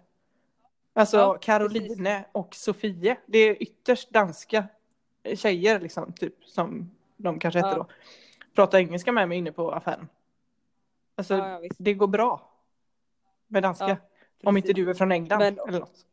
[0.93, 4.63] Alltså Ja, Caroline och Sofie, det är ytterst danska
[5.35, 7.75] tjejer liksom, typ som de kanske hette Ja.
[7.75, 7.87] då.
[8.55, 10.07] Pratar engelska med mig inne på affären.
[11.15, 11.59] Alltså ja.
[11.63, 12.51] ja, det går bra
[13.47, 13.97] med danska.
[14.43, 16.05] Om inte du är från England Men- eller något.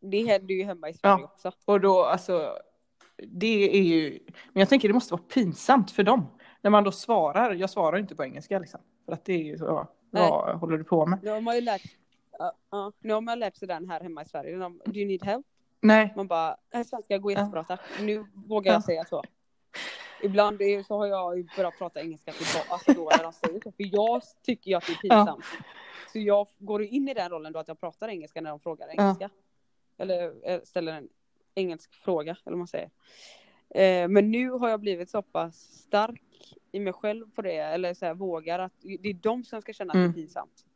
[0.00, 1.52] Det händer ju hemma i Sverige också.
[1.64, 2.58] Och då alltså,
[3.16, 4.18] det är ju,
[4.52, 6.26] men jag tänker det måste vara pinsamt för dem.
[6.60, 8.80] När man då svarar, jag svarar inte på engelska liksom.
[9.06, 10.30] För att det är ju så, Nej.
[10.30, 11.18] vad håller du på med?
[11.22, 11.82] Nu har man ju lärt,
[12.38, 12.92] ja, ja.
[13.00, 14.56] nu har man lärt sig den här hemma i Sverige.
[14.84, 15.46] Do you need help?
[15.82, 17.38] Nej, Man bara, "Nej, svenska går Ja.
[17.38, 17.80] jättebra tack.
[18.00, 18.82] Nu vågar jag Ja.
[18.82, 19.22] säga så.
[20.22, 23.60] Ibland är, så har jag ju börjat prata engelska tillbaka, alltså då när de säger
[23.60, 23.72] så.
[23.72, 25.44] För jag tycker ju att det är pinsamt.
[26.12, 28.88] Så jag går in i den rollen då att jag pratar engelska när de frågar
[28.88, 29.30] engelska.
[29.98, 31.08] Eller eh, ställer en
[31.54, 32.90] engelsk fråga, eller vad man säger.
[33.70, 37.94] Eh, men nu har jag blivit så pass stark i mig själv på det, eller
[37.94, 40.10] så här, vågar att det är de som ska känna att det Mm.
[40.10, 40.66] är pinsamt.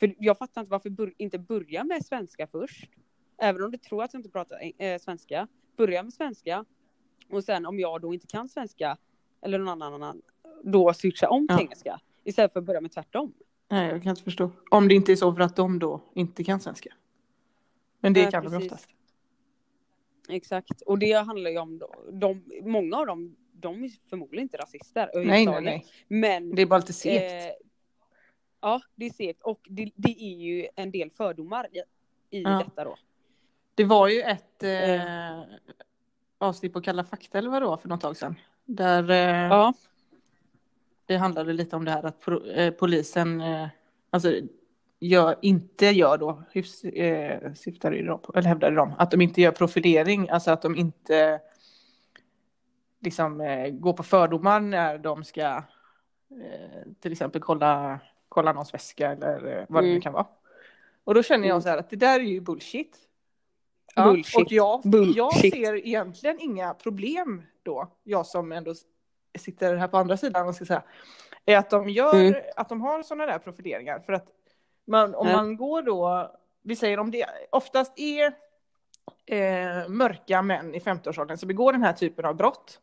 [0.00, 2.90] För jag fattar inte varför bör, inte börja med svenska först.
[3.38, 6.64] Även om du tror att jag inte pratar eng- eh, svenska, börja med svenska.
[7.30, 8.96] Och sen om jag då inte kan svenska,
[9.42, 10.22] eller någon annan,
[10.64, 11.60] då switcha om till Ja.
[11.60, 12.00] engelska.
[12.24, 13.32] Istället för att börja med tvärtom.
[13.70, 14.50] nej jag kan inte förstå.
[14.70, 16.94] Om det inte är så för att de då inte kan svenska.
[18.00, 18.72] Men det Nej, kan de precis.
[18.72, 18.88] oftast.
[20.28, 25.10] Exakt, och det handlar ju om, de, många av dem, de är förmodligen inte rasister
[25.14, 25.84] Nej, nej, nej.
[26.08, 27.32] Men Det är bara lite segt.
[27.32, 27.66] eh,
[28.60, 31.78] ja, det är segt och det, det är ju en del fördomar i,
[32.38, 32.62] i Ja.
[32.66, 32.96] detta då.
[33.78, 35.40] Det var ju ett eh,
[36.38, 38.34] avsnitt på Kalla fakta eller vad det var för något tag sedan.
[38.64, 39.74] Där eh, Ja,
[41.06, 43.68] det handlade lite om det här att pro, eh, polisen eh,
[44.10, 44.32] alltså,
[45.00, 49.20] gör, inte gör då, hyfs, eh, syftade ju de, på- eller hävdade de, att de
[49.20, 51.40] inte gör profilering, alltså att de inte
[53.00, 55.62] liksom eh, går på fördomar när de ska eh,
[57.00, 60.02] till exempel kolla, kolla någons väska eller eh, vad det nu Mm.
[60.02, 60.26] kan vara.
[61.04, 61.62] Och då känner jag Mm.
[61.62, 62.98] så här att det där är ju bullshit.
[64.04, 64.36] Bullshit.
[64.46, 65.54] Och jag, jag Bullshit.
[65.54, 68.74] ser egentligen inga problem då, jag som ändå
[69.38, 70.82] sitter här på andra sidan, vad ska jag säga,
[71.46, 72.40] är att de gör, Mm.
[72.56, 73.98] att de har sådana där profileringar.
[74.00, 74.26] För att
[74.86, 75.36] man, om Ja.
[75.36, 76.30] man går då,
[76.62, 78.32] vi säger om det oftast är
[79.26, 82.80] eh, mörka män i 50-årsåldern som begår den här typen av brott.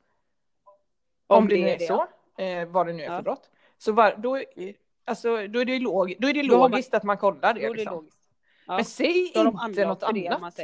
[1.27, 2.07] Om, det, nu är, så,
[2.43, 3.17] eh, vad det nu är Ja.
[3.17, 3.49] för brott.
[3.77, 4.73] Så var, då, Mm.
[5.05, 7.53] alltså, då är det, log, då är det Då har man- logiskt att man kollar
[7.53, 7.67] det.
[7.67, 7.95] Då det liksom.
[7.95, 8.17] logiskt.
[8.67, 8.75] Ja.
[8.75, 10.59] Men säg Då inte något det, annat.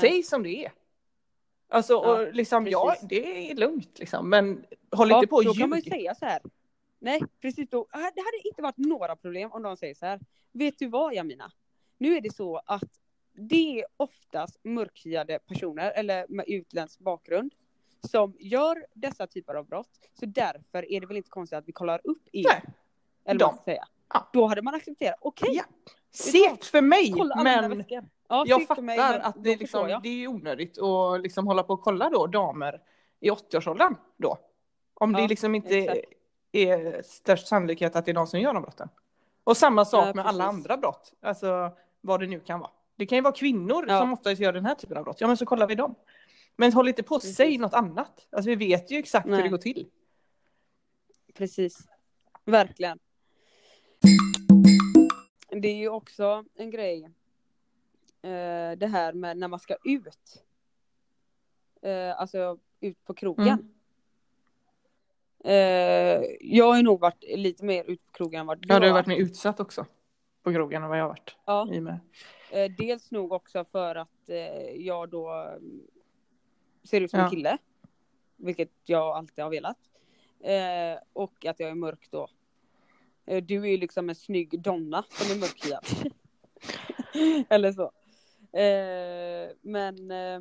[0.00, 0.72] Säg som det är.
[1.68, 5.44] Alltså, Ja, och liksom, ja, det är lugnt liksom, men håll Ja, inte på och
[5.44, 5.92] då kan man ju ljug.
[5.92, 6.42] säga så här.
[6.98, 7.86] Nej, precis då.
[7.92, 10.20] Det hade inte varit några problem om de säger så här.
[10.52, 11.52] Vet du vad Jamina?
[11.98, 13.00] Nu är det så att
[13.32, 17.54] det är oftast mörkhyade personer eller med utländsk bakgrund
[18.10, 19.90] som gör dessa typer av brott.
[20.20, 22.44] Så därför är det väl inte konstigt att vi kollar upp er.
[22.48, 22.62] Nej,
[23.24, 23.84] eller vad man ska säga.
[24.14, 24.28] Ja.
[24.32, 25.16] Då hade man accepterat.
[25.20, 25.64] Okej, Ja.
[26.10, 27.84] Segt för mig, men.
[28.28, 30.02] Ja, jag fattar mig, att det, liksom, jag.
[30.02, 32.80] det är onödigt att liksom hålla på och kolla då damer
[33.20, 34.38] i 80-årsåldern då.
[34.94, 35.98] Om det Ja, liksom inte exakt.
[36.52, 38.88] är störst sannolikhet att det är någon som gör de brotten.
[39.44, 42.70] Och samma sak Ja, med alla andra brott, alltså vad det nu kan vara.
[42.96, 43.98] Det kan ju vara kvinnor Ja.
[44.00, 45.20] som oftast gör den här typen av brott.
[45.20, 45.94] Ja, men så kollar vi dem.
[46.56, 47.36] Men håll inte på och Precis.
[47.36, 48.26] säg något annat.
[48.32, 49.42] Alltså vi vet ju exakt hur Nej.
[49.42, 49.86] det går till.
[51.34, 51.78] Precis.
[52.44, 52.98] Verkligen.
[55.50, 57.08] Det är ju också en grej.
[58.22, 60.44] Eh, det här med när man ska ut.
[61.82, 63.48] Eh, alltså ut på krogen.
[63.48, 63.72] Mm.
[65.44, 68.80] Eh, jag har ju nog varit lite mer ute på krogen än vad du Ja,
[68.80, 69.86] du har varit mer utsatt också
[70.42, 71.36] på krogen än vad jag har varit.
[71.44, 71.68] Ja.
[71.72, 72.00] I med.
[72.50, 75.80] Eh, dels nog också för att eh, jag då mm,
[76.84, 77.30] ser ut som en Ja.
[77.30, 77.58] kille.
[78.36, 79.78] Vilket jag alltid har velat.
[80.40, 82.28] Eh, och att jag är mörk då.
[83.24, 85.84] Du är ju liksom en snygg donna som är mörkhyad.
[87.48, 87.92] Eller så.
[88.52, 90.40] Eh, men eh,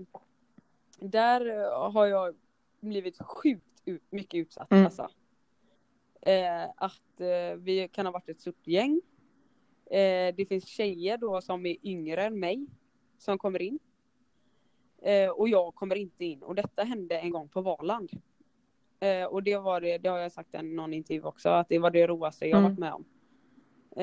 [1.00, 2.36] där eh, har jag
[2.80, 4.72] blivit sjukt ut, mycket utsatt.
[4.72, 4.86] Mm.
[4.86, 5.10] Alltså.
[6.76, 7.22] Att
[7.58, 9.02] vi kan ha varit ett stort gäng.
[10.36, 12.68] Det finns tjejer då som är yngre än mig
[13.18, 13.80] som kommer in.
[15.36, 16.44] Och jag kommer inte in.
[16.44, 18.10] Och detta hände en gång på Valand.
[19.00, 21.80] Eh, och det var det, det har jag sagt i någon intervju också, att det
[21.80, 22.72] var det roligaste jag Mm.
[22.72, 23.06] varit med om.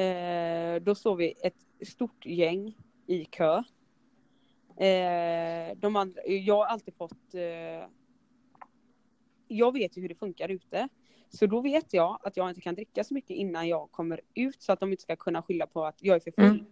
[0.01, 3.63] Eh, då såg vi ett stort gäng i kö.
[4.81, 7.89] Eh, de andra, jag har alltid fått eh,
[9.49, 10.89] jag vet ju hur det funkar ute.
[11.31, 14.63] Så då vet jag att jag inte kan dricka så mycket innan jag kommer ut
[14.63, 16.45] så att de inte ska kunna skylla på att jag är för full.
[16.45, 16.67] Mm.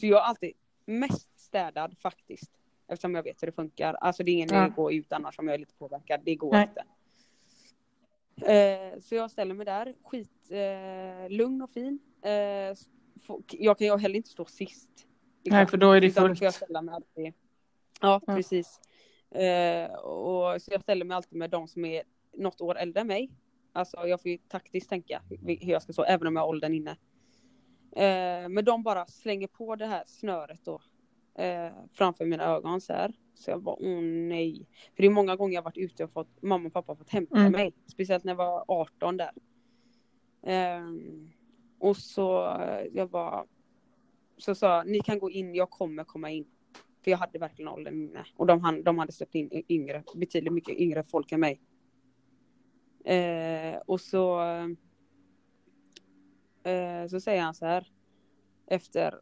[0.00, 0.52] Så jag är alltid
[0.84, 2.50] mest städad faktiskt.
[2.88, 3.94] Eftersom jag vet hur det funkar.
[3.94, 4.66] Alltså det är ingen idé Ja.
[4.66, 6.20] att gå ut annars om jag är lite påverkad.
[6.24, 6.68] Det går Nej.
[6.68, 6.84] inte.
[8.52, 11.98] Eh, så jag ställer mig där, skit eh, lugn och fin.
[12.22, 12.32] Eh,
[13.50, 15.06] jag kan ju heller inte stå sist.
[15.50, 16.38] Nej, för då är det Utan fullt.
[16.38, 17.34] får jag ställa mig alltid.
[18.00, 18.34] Ja, Ja.
[18.34, 18.80] precis.
[19.30, 22.02] Eh, och, så jag ställer mig alltid med de som är
[22.36, 23.30] något år äldre än mig.
[23.72, 26.48] Alltså jag får ju taktiskt tänka hur hur jag ska stå, även om jag har
[26.48, 26.90] åldern inne.
[27.96, 30.80] Eh, men de bara slänger på det här snöret då.
[31.34, 33.12] Eh, framför mina ögon så här.
[33.34, 34.66] Så jag bara, åh nej.
[34.96, 37.10] För det är många gånger jag varit ute och fått, mamma och pappa har fått
[37.10, 37.52] hämta Mm.
[37.52, 37.72] mig.
[37.86, 39.30] Speciellt när jag var 18 där.
[40.42, 41.30] Ehm,
[41.78, 43.44] och så, eh, jag bara,
[44.38, 46.46] så sa ni kan gå in, jag kommer komma in.
[47.04, 48.24] För jag hade verkligen åldern inne.
[48.36, 51.60] Och de, de hade släppt in yngre, betydligt mycket yngre folk än mig.
[53.04, 54.40] Eh, och så,
[56.62, 57.92] eh, så säger han så här.
[58.66, 59.20] Efter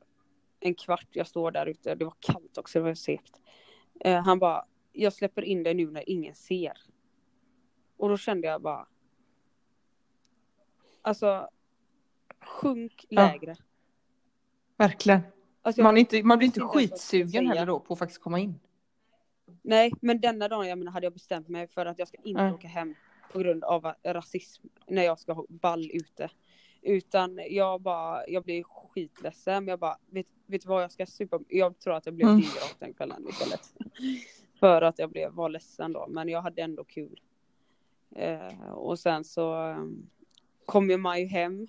[0.60, 3.40] en kvart jag står där ute, det var kallt också, det var segt.
[4.00, 6.78] Eh, han bara, jag släpper in dig nu när ingen ser.
[7.96, 8.86] Och då kände jag bara.
[11.02, 11.48] Alltså.
[12.40, 13.54] Sjunk Ja.
[14.76, 15.20] Verkligen.
[15.62, 18.60] Alltså, Man, inte, man blir inte skitsugen heller då på att faktiskt komma in.
[19.62, 22.42] Nej, men denna dagen jag menar, hade jag bestämt mig för att jag ska inte
[22.42, 22.52] Nej.
[22.52, 22.94] åka hem
[23.32, 26.30] på grund av rasism när jag ska ha ball ute.
[26.82, 29.66] Utan jag bara, jag blir skitledsen.
[29.68, 31.40] Jag bara, vet, vet du vad jag ska supa?
[31.48, 32.42] Jag tror att jag blev Mm.
[32.78, 33.74] den kvällen istället.
[34.60, 37.20] för att jag blev, var ledsen då, men jag hade ändå kul.
[38.16, 40.10] Eh, och sen så um,
[40.66, 41.66] kommer man ju hem.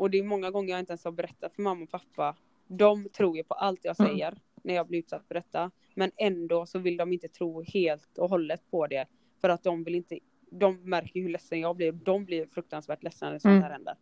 [0.00, 2.36] Och det är många gånger jag inte ens har berättat för mamma och pappa.
[2.66, 4.10] De tror ju på allt jag Mm.
[4.12, 5.70] säger när jag blir utsatt för detta.
[5.94, 9.06] Men ändå så vill de inte tro helt och hållet på det.
[9.40, 10.18] För att de vill inte,
[10.50, 11.92] de märker hur ledsen jag blir.
[11.92, 13.62] De blir fruktansvärt ledsna när sånt Mm.
[13.62, 13.94] här händer.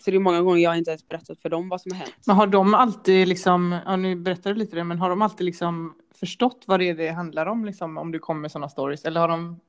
[0.00, 2.14] Så det är många gånger jag inte ens berättat för dem vad som har hänt.
[2.26, 5.44] Men har de alltid liksom, ja nu berättar du lite det, men har de alltid
[5.44, 9.04] liksom förstått vad det är det handlar om liksom om du kommer med sådana stories?
[9.04, 9.60] Eller har de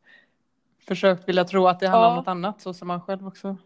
[0.88, 2.20] försökt vilja tro att det handlar om Ja.
[2.20, 3.58] något annat så som man själv också?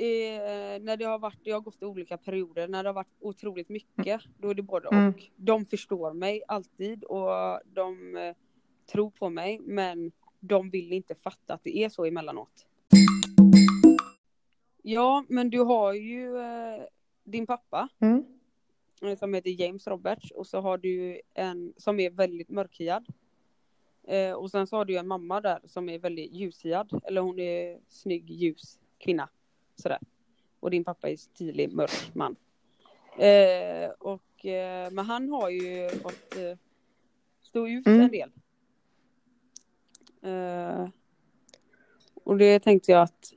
[0.00, 3.16] Eh, när det har varit, jag har gått i olika perioder, när det har varit
[3.20, 5.08] otroligt mycket, då är det både Mm.
[5.08, 5.24] och.
[5.36, 8.34] De förstår mig alltid och de eh,
[8.92, 12.66] tror på mig, men de vill inte fatta att det är så emellanåt.
[14.82, 16.82] Ja, men du har ju eh,
[17.24, 18.24] din pappa Mm.
[19.02, 23.06] eh, som heter James Roberts och så har du en som är väldigt mörkhyad.
[24.08, 27.38] Eh, och sen så har du en mamma där som är väldigt ljushyad, eller hon
[27.38, 29.28] är snygg ljus kvinna.
[29.82, 29.98] Sådär.
[30.60, 32.36] Och din pappa är stilig mörk man.
[33.18, 36.58] Eh, och, eh, men han har ju fått eh,
[37.42, 38.00] stå ut Mm.
[38.00, 38.32] en del.
[40.22, 40.88] Eh,
[42.24, 43.32] och det tänkte jag att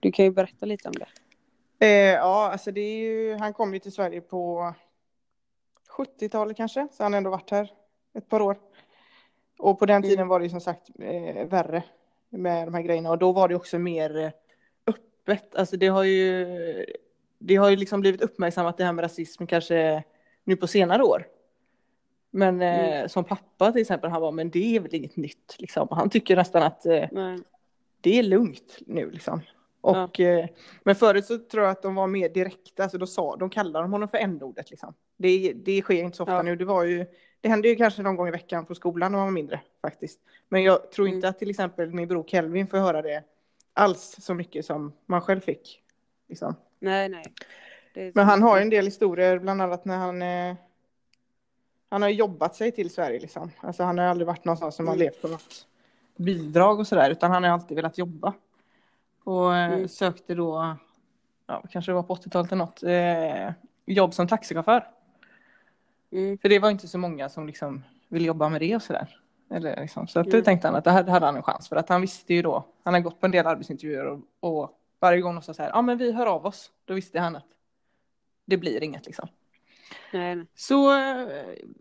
[0.00, 1.08] du kan ju berätta lite om det.
[1.86, 4.74] Eh, ja, alltså det är ju, han kom ju till Sverige på
[5.98, 7.72] 70-talet kanske, så han har ändå varit här
[8.14, 8.58] ett par år.
[9.58, 10.08] Och på den Mm.
[10.10, 11.82] tiden var det ju som sagt eh, värre
[12.28, 14.32] med de här grejerna och då var det också mer
[15.32, 15.54] öppet.
[15.56, 16.46] Alltså det har ju,
[17.38, 20.02] det har ju liksom blivit uppmärksammat det här med rasism kanske
[20.44, 21.26] nu på senare år.
[22.30, 23.08] Men eh, Mm.
[23.08, 25.88] som pappa till exempel, han var men det är väl inget nytt liksom.
[25.90, 27.04] Han tycker nästan att eh,
[28.00, 29.40] det är lugnt nu liksom.
[29.80, 30.46] Och, eh,
[30.82, 33.84] men förut så tror jag att de var mer direkta, alltså då sa, de kallade
[33.84, 34.94] de honom för n-ordet liksom.
[35.16, 36.42] Det, det sker inte så ofta Ja.
[36.42, 37.06] nu, det var ju,
[37.40, 40.20] det hände ju kanske någon gång i veckan på skolan när man var mindre faktiskt.
[40.48, 41.30] Men jag tror inte Mm.
[41.30, 43.22] att till exempel min bror Kelvin får höra det
[43.76, 45.82] alls så mycket som man själv fick.
[46.28, 46.54] Liksom.
[46.78, 47.24] nej, nej.
[48.14, 50.56] Men han har ju en del historier, bland annat när han eh,
[51.88, 53.50] han har jobbat sig till Sverige liksom.
[53.60, 55.04] Alltså han har aldrig varit någonstans som har Mm.
[55.04, 55.66] levt på något
[56.16, 58.34] bidrag och sådär, utan han har alltid velat jobba.
[59.24, 59.88] Och eh, Mm.
[59.88, 60.76] sökte då,
[61.46, 63.52] ja kanske det var på 80-talet eller något, eh,
[63.94, 64.88] jobb som taxichaufför.
[66.10, 66.38] Mm.
[66.38, 69.20] För det var inte så många som liksom ville jobba med det och sådär.
[69.50, 70.06] Eller liksom.
[70.08, 70.44] Så att då Mm.
[70.44, 72.64] tänkte han att det här hade han en chans för att han visste ju då,
[72.84, 75.70] han har gått på en del arbetsintervjuer och, och varje gång de sa så här,
[75.74, 77.44] ja men vi hör av oss, då visste han att
[78.44, 79.28] det blir inget liksom.
[80.12, 80.46] Nej.
[80.54, 81.28] Så eh,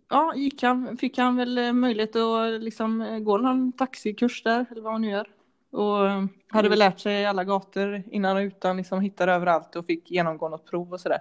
[0.09, 4.65] ja, gick han, fick han väl eh, möjlighet att liksom eh, gå någon taxikurs där
[4.71, 5.27] eller vad han nu gör.
[5.71, 6.69] Och eh, hade Mm.
[6.69, 10.65] väl lärt sig alla gator innan och utan, liksom hittade överallt och fick genomgå något
[10.65, 11.19] prov och sådär.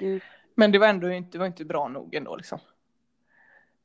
[0.00, 0.20] Mm.
[0.54, 2.58] Men det var ändå inte, var inte bra nog ändå liksom.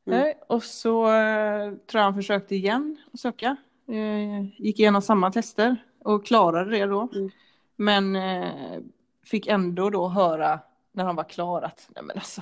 [0.05, 0.33] Mm.
[0.47, 3.57] Och så eh, tror jag han försökte igen att söka.
[3.87, 7.09] Eh, gick igenom samma tester och klarade det då.
[7.15, 7.29] Mm.
[7.75, 8.79] Men eh,
[9.23, 10.59] fick ändå då höra
[10.91, 12.41] när han var klar att nej men alltså.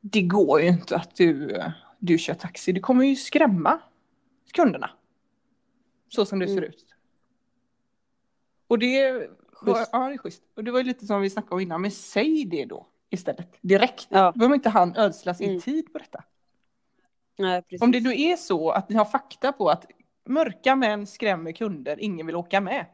[0.00, 1.58] Det går ju inte att du,
[1.98, 2.72] du kör taxi.
[2.72, 3.80] Du kommer ju skrämma
[4.52, 4.90] kunderna.
[6.08, 6.64] Så som det ser Mm.
[6.68, 6.86] ut.
[8.66, 9.28] Och det
[9.62, 10.42] var, ja, det är schysst.
[10.56, 13.56] Och det var ju lite som vi snackade om innan, men säg det då istället.
[13.60, 14.06] Direkt.
[14.10, 14.32] Ja.
[14.36, 15.60] Behöver inte han ödsla sin Mm.
[15.60, 16.24] tid på detta.
[17.38, 17.62] Nej.
[17.80, 19.86] Om det nu är så att ni har fakta på att
[20.24, 22.86] mörka män skrämmer kunder, ingen vill åka med.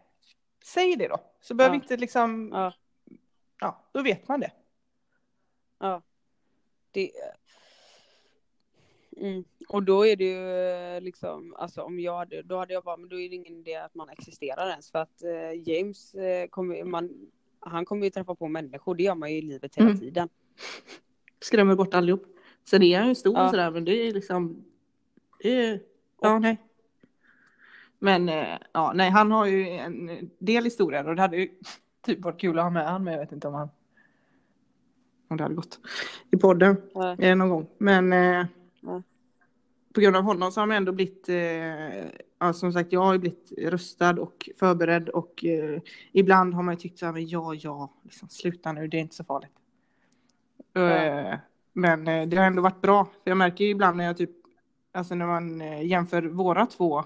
[0.65, 1.19] Säg det då.
[1.41, 1.83] Så behöver Ja.
[1.83, 2.73] inte liksom, Ja.
[3.61, 4.51] ja, då vet man det.
[5.79, 6.03] Ja.
[6.91, 7.11] Det...
[9.17, 9.45] Mm.
[9.69, 12.97] Och då är det ju eh, liksom, alltså om jag hade, då hade jag bara,
[12.97, 16.47] men då är det ingen idé att man existerar ens för att eh, James eh,
[16.49, 17.31] kommer man,
[17.71, 20.01] han kommer ju träffa på människor, det gör man ju i livet hela Mm.
[20.01, 20.29] tiden.
[21.41, 22.27] Skrämmer bort allihop.
[22.65, 23.45] Sen är han ju stor Ja.
[23.45, 24.65] och sådär, men det är liksom,
[25.43, 25.81] det är,
[26.21, 26.57] ja nej.
[27.99, 31.49] Men eh, ja, nej, han har ju en del historier och det hade ju
[32.07, 33.69] typ varit kul att ha med han, men jag vet inte om han,
[35.29, 35.81] om det hade gått
[36.31, 36.77] i podden.
[37.19, 37.67] Eh, någon gång.
[37.79, 38.47] Men eh,
[38.81, 39.03] Ja.
[39.95, 42.05] på grund av honom så har man ändå blivit, eh,
[42.39, 45.81] ja, som sagt, jag har ju blivit rustad och förberedd och eh,
[46.13, 49.01] ibland har man ju tyckt så här, men ja, ja, liksom, sluta nu, det är
[49.01, 49.53] inte så farligt.
[50.75, 51.39] Eh,
[51.73, 54.31] men eh, det har ändå varit bra, för jag märker ju ibland när jag typ,
[54.93, 57.05] alltså när man eh, jämför våra två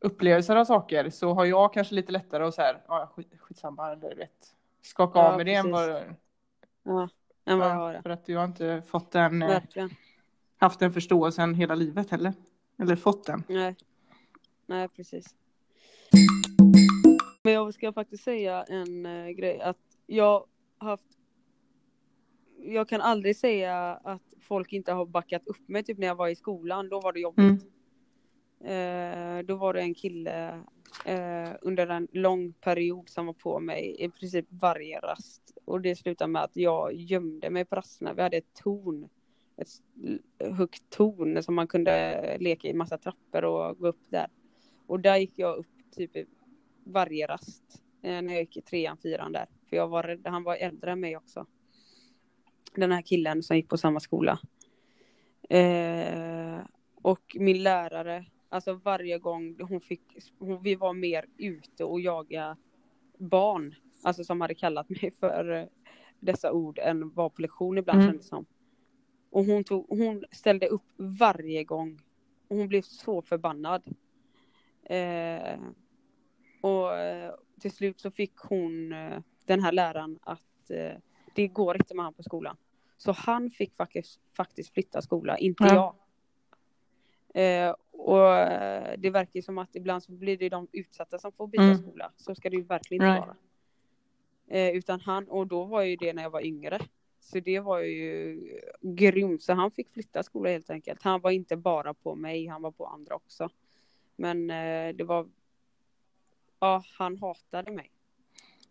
[0.00, 3.92] upplevelser av saker så har jag kanske lite lättare att så här, ja, skit, skitsamma,
[3.92, 5.90] eller du vet, skaka Ja, av med det än vad,
[6.82, 7.08] Ja,
[7.44, 9.90] än vad jag har ja, för att du har inte fått den eh, Verkligen.
[10.56, 12.32] haft den förståelsen hela livet heller.
[12.78, 13.42] Eller fått den.
[13.48, 13.76] Nej.
[14.66, 15.34] Nej, precis.
[17.42, 20.46] Men jag ska faktiskt säga en eh, grej att jag
[20.78, 21.16] har haft
[22.58, 26.28] jag kan aldrig säga att folk inte har backat upp mig typ när jag var
[26.28, 27.64] i skolan, då var det jobbigt.
[28.60, 30.62] Eh, då var det en kille
[31.04, 35.58] eh, under en lång period som var på mig i princip varje rast.
[35.64, 38.14] Och det slutade med att jag gömde mig på rasterna.
[38.14, 39.08] Vi hade ett torn,
[39.56, 39.68] ett
[40.56, 44.26] högt torn som man kunde leka i massa trappor och gå upp där.
[44.86, 46.10] Och där gick jag upp typ
[46.84, 49.46] varje rast eh, när jag gick i trean, fyran där.
[49.68, 51.46] För jag var rädd, han var äldre än mig också.
[52.74, 54.38] Den här killen som gick på samma skola.
[55.48, 56.58] Eh,
[57.02, 60.02] och min lärare, alltså varje gång hon fick,
[60.38, 62.56] hon, vi var mer ute och jaga
[63.18, 65.64] barn, alltså som hade kallat mig för eh,
[66.20, 68.08] dessa ord än var på lektion ibland Mm.
[68.12, 68.46] kändes som.
[69.30, 72.00] Och hon, tog, hon ställde upp varje gång.
[72.48, 73.82] Och hon blev så förbannad.
[74.90, 75.58] Eh,
[76.60, 80.92] och eh, till slut så fick hon, eh, den här läraren, att eh,
[81.34, 82.56] det går inte med han på skolan.
[82.96, 85.96] Så han fick faktiskt, faktiskt flytta skola, inte Ja.
[87.34, 87.68] jag.
[87.68, 91.46] Eh, och eh, det verkar som att ibland så blir det de utsatta som får
[91.46, 91.76] byta Mm.
[91.78, 92.12] skola.
[92.16, 93.36] Så ska det ju verkligen inte vara.
[94.48, 96.78] Eh, utan han, och då var ju det när jag var yngre.
[97.20, 98.40] Så det var ju
[98.82, 99.42] grymt.
[99.42, 101.02] Så han fick flytta skola helt enkelt.
[101.02, 103.48] Han var inte bara på mig, han var på andra också.
[104.16, 105.28] Men eh, det var,
[106.60, 107.90] ja han hatade mig.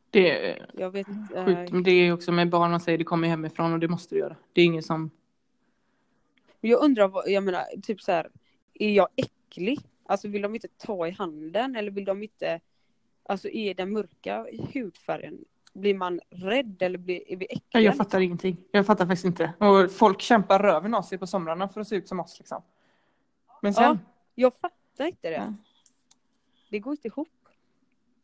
[0.10, 1.46] Det är Jag vet inte.
[1.46, 1.60] sjukt.
[1.60, 4.16] Eh, Men det är också med barn, man säger det kommer hemifrån och det måste
[4.16, 4.36] du göra.
[4.54, 5.12] Det är ingen som...
[6.62, 8.30] jag undrar, vad, jag menar typ så här,
[8.74, 9.80] är jag äcklig?
[10.06, 12.60] Alltså vill de inte ta i handen eller vill de inte,
[13.24, 17.62] alltså är den mörka hudfärgen, blir man rädd eller blir, är vi äckliga?
[17.72, 18.58] Ja, jag fattar ingenting.
[18.72, 19.54] Jag fattar faktiskt inte.
[19.60, 22.62] Och folk kämpar röven av sig på somrarna för att se ut som oss liksom.
[23.62, 23.84] Men sen...
[23.84, 23.98] Ja.
[24.36, 25.36] Jag fattar inte det.
[25.36, 25.54] Ja.
[26.70, 27.28] Det går inte ihop.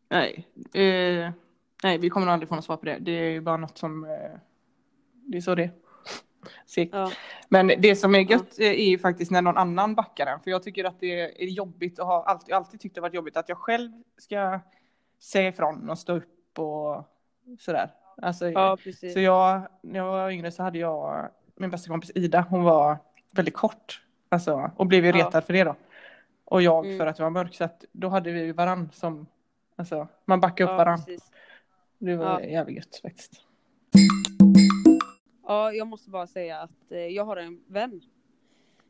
[0.09, 0.47] Nej.
[0.73, 1.31] Eh,
[1.83, 2.97] nej, vi kommer nog aldrig få något svar på det.
[2.99, 4.03] Det är ju bara något som...
[4.03, 4.09] Eh,
[5.13, 5.71] det är så det är.
[6.91, 7.11] Ja.
[7.49, 10.39] Men det som är gött eh, är ju faktiskt när någon annan backar den.
[10.39, 13.37] För jag tycker att det är jobbigt och har alltid, alltid tyckt det varit jobbigt
[13.37, 14.59] att jag själv ska
[15.19, 17.03] säga ifrån och stå upp och
[17.59, 17.91] sådär.
[18.21, 18.77] Alltså, Ja.
[19.13, 22.97] Så jag, när jag var yngre så hade jag min bästa kompis Ida, hon var
[23.31, 24.01] väldigt kort.
[24.29, 25.17] Alltså, och blev ju Ja.
[25.27, 25.75] retad för det då.
[26.51, 26.97] Och jag Mm.
[26.97, 27.55] för att jag var mörk.
[27.55, 29.27] Så att då hade vi varann som,
[29.75, 30.97] alltså man backade upp ja, varann.
[31.05, 31.31] precis.
[31.97, 32.45] Det var Ja.
[32.47, 33.31] jävligt gött faktiskt.
[35.47, 38.01] Ja, jag måste bara säga att eh, jag har en vän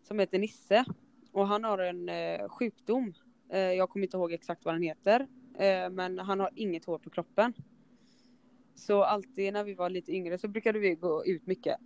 [0.04, 0.86] som heter Nisse
[1.32, 3.14] och han har en eh, sjukdom.
[3.50, 5.28] Eh, jag kommer inte ihåg exakt vad den heter,
[5.90, 7.54] men han har inget hår på kroppen.
[8.76, 11.78] Så alltid när vi var lite yngre så brukade vi gå ut mycket.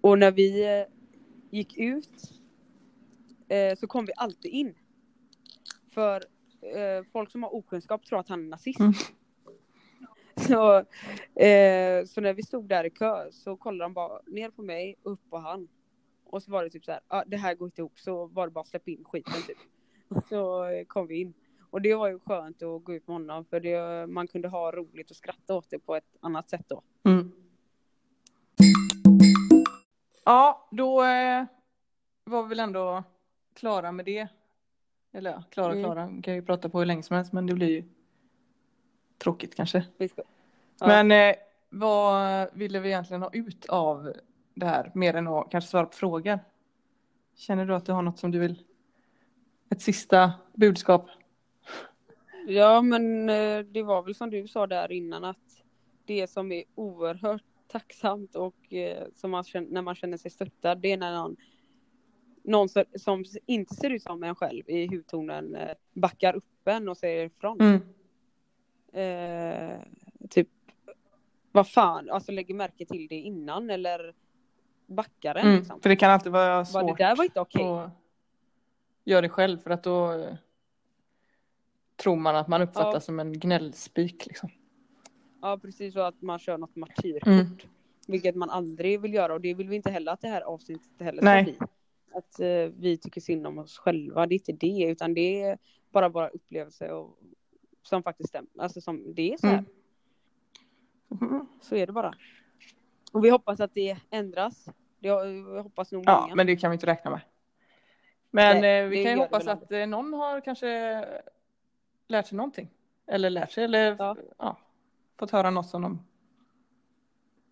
[0.00, 0.84] Och när vi
[1.50, 2.39] gick ut
[3.50, 4.74] eh, så kom vi alltid in.
[5.94, 6.24] För
[6.62, 8.80] eh, folk som har okunskap tror att han är nazist.
[8.80, 8.92] Mm.
[10.36, 10.76] Så,
[11.42, 14.96] eh, så när vi stod där i kö så kollade de bara ner på mig,
[15.02, 15.68] upp på han.
[16.24, 18.46] Och så var det typ så här, ah, det här går inte ihop, så var
[18.46, 19.58] det bara att släppa in skiten typ.
[20.08, 21.34] Och så eh, kom vi in.
[21.70, 24.72] Och det var ju skönt att gå ut med honom för det, man kunde ha
[24.72, 26.82] roligt och skratta åt det på ett annat sätt då.
[27.04, 27.32] Mm.
[30.24, 31.44] Ja, då eh,
[32.24, 33.04] var vi väl ändå
[33.54, 34.28] klara med det.
[35.12, 35.84] Eller ja, klara Mm.
[35.84, 37.84] klara, Vi kan ju prata på hur länge som helst men det blir ju
[39.18, 39.84] tråkigt kanske.
[39.98, 40.06] Ja.
[40.86, 41.34] Men eh,
[41.68, 44.12] vad ville vi egentligen ha ut av
[44.54, 46.38] det här mer än att kanske svara på frågor?
[47.34, 48.62] Känner du att du har något som du vill?
[49.70, 51.06] Ett sista budskap?
[52.46, 55.62] Ja, men eh, det var väl som du sa där innan att
[56.04, 60.78] det som är oerhört tacksamt och eh, som man känner, när man känner sig stöttad,
[60.80, 61.36] det är när någon,
[62.42, 66.96] någon som, inte ser ut som en själv i hudtonen eh, backar upp en och
[66.96, 67.60] säger ifrån.
[67.60, 67.80] Mm.
[68.92, 69.80] Eh,
[70.28, 70.48] typ,
[71.52, 74.14] vad fan, alltså lägger märke till det innan eller
[74.86, 75.58] backar en Mm.
[75.58, 75.80] liksom.
[75.80, 77.64] För det kan alltid vara svårt det där var inte okej.
[77.64, 77.90] att
[79.04, 80.34] göra det själv för att då eh,
[81.96, 83.00] tror man att man uppfattas Ja.
[83.00, 84.50] som en gnällspik liksom.
[85.42, 87.26] Ja, precis så att man kör något martyrkort.
[87.26, 87.46] Mm.
[88.06, 90.90] Vilket man aldrig vill göra och det vill vi inte heller att det här avsnittet
[91.00, 91.44] heller Nej.
[91.44, 91.66] ska bli.
[92.12, 95.58] Att eh, vi tycker synd om oss själva, det är inte det utan det är
[95.90, 97.18] bara våra upplevelser och,
[97.82, 98.50] som faktiskt stämmer.
[98.58, 99.64] Alltså som det är så här.
[101.20, 101.46] Mm.
[101.60, 102.14] Så är det bara.
[103.12, 104.64] Och vi hoppas att det ändras.
[104.98, 106.34] Det, jag hoppas nog Ja, många.
[106.34, 107.20] men det kan vi inte räkna med.
[108.30, 111.04] Men Nej, eh, vi kan ju hoppas att eh, någon har kanske
[112.08, 112.70] lärt sig någonting.
[113.06, 114.16] Eller lärt sig eller Ja.
[114.38, 114.58] ja.
[115.18, 116.02] fått höra något som de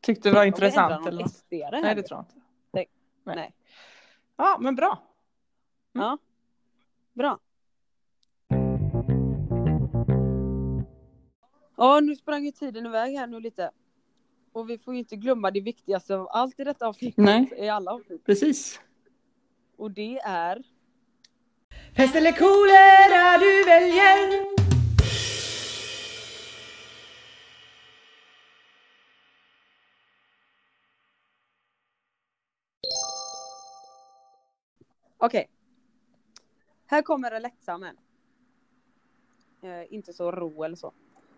[0.00, 1.06] tyckte var intressant.
[1.06, 2.34] Eller Nej, det tror jag inte.
[2.72, 2.86] Nej.
[3.24, 3.54] Nej.
[4.38, 4.98] Ja, men bra.
[5.92, 6.18] Ja.
[7.12, 7.38] Bra.
[11.76, 13.70] Ja, nu sprang ju tiden iväg här nu lite.
[14.52, 17.24] Och vi får ju inte glömma det viktigaste av allt i detta avsnittet.
[17.24, 17.52] Nej.
[17.56, 18.24] I alla avsnitt.
[18.24, 18.80] Precis.
[19.76, 20.62] Och det är
[21.94, 24.67] Pest eller kolera du väljer
[35.18, 35.50] Okej.
[36.86, 37.96] Här kommer en läxa men.
[39.62, 40.92] Eh, inte så ro eller så.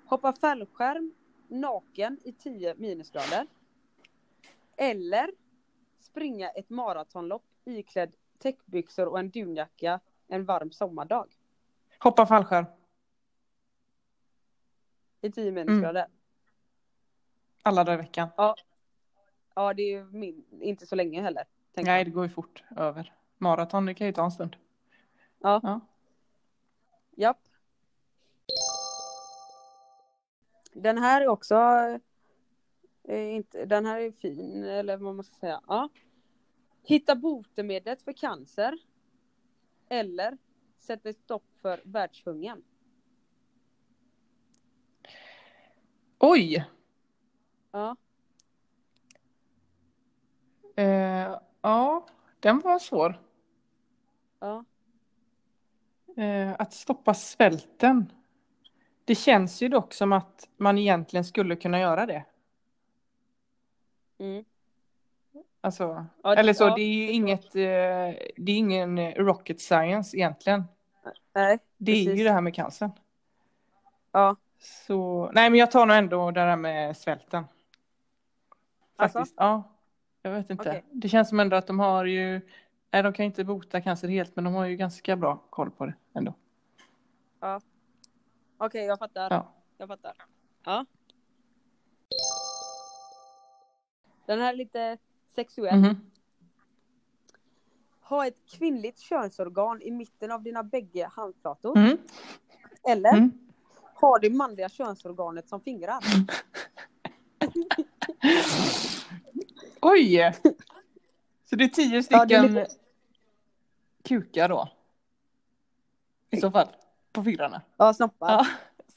[0.05, 1.15] Hoppa fallskärm
[1.49, 3.47] naken i 10 minusgrader.
[4.77, 5.31] Eller
[6.01, 11.27] springa ett maratonlopp iklädd täckbyxor och en dunjacka en varm sommardag.
[11.99, 12.67] Hoppa fallskärm.
[15.21, 16.07] I 10 minusgrader.
[17.63, 18.29] Alla dagar i veckan.
[19.55, 21.45] Ja, det är ju min, inte så länge heller.
[21.75, 22.07] Nej, jag.
[22.07, 23.20] det går ju fort över.
[23.41, 24.57] Maraton, det kan ju ta en stund.
[25.39, 25.61] Ja.
[25.63, 25.81] Ja.
[27.17, 27.49] Japp.
[30.73, 31.55] Den här är också
[33.03, 35.61] eh, inte, den här är fin, eller vad man ska säga.
[35.67, 35.89] Ja.
[36.83, 38.79] Hitta botemedlet för cancer.
[39.89, 40.39] Eller
[40.79, 42.63] sätta stopp för världshungern.
[46.19, 46.65] Oj!
[47.71, 47.97] Ja.
[50.77, 52.07] Eh, ja,
[52.41, 53.30] den var svår.
[54.41, 54.65] Ja.
[56.17, 58.13] Eh, att stoppa svälten.
[59.05, 62.25] Det känns ju dock som att man egentligen skulle kunna göra det.
[64.19, 64.45] Mm.
[65.61, 67.61] Alltså, Ja, eller så, ja, det är ju inget, eh,
[68.37, 70.65] det är ingen eh, rocket science egentligen.
[71.33, 72.25] Nej, Det är ju precis.
[72.25, 72.91] det här med cancern.
[74.13, 74.37] Ja.
[74.59, 77.45] Så, nej men jag tar nog ändå det här med svälten.
[78.97, 79.19] Alltså?
[79.19, 79.63] Faktiskt, ja.
[80.23, 80.71] Jag vet inte.
[80.71, 80.85] Okej.
[80.91, 82.41] Det känns som ändå att de har ju,
[82.91, 85.87] nej de kan inte bota cancer helt men de har ju ganska bra koll på
[85.87, 86.35] det ändå.
[88.59, 89.31] Okej, jag fattar.
[89.31, 89.53] Ja.
[89.79, 90.13] Jag fattar.
[90.65, 90.87] Ja.
[94.27, 94.99] Den här är lite
[95.35, 95.79] sexuell.
[95.79, 96.11] Mhm.
[98.01, 101.79] Ha ett kvinnligt könsorgan i mitten av dina bägge handflator.
[101.79, 101.99] Mm.
[102.89, 103.31] Eller Mm.
[103.95, 105.99] ha det manliga könsorganet som fingrar.
[109.83, 110.33] Oj!
[111.45, 112.67] Så det är tio Ja, stycken det är lite-
[114.05, 114.69] kukar då?
[116.31, 116.69] I så fall,
[117.13, 117.63] på fingrarna.
[117.77, 118.31] Ja, snoppar.
[118.31, 118.47] Ja.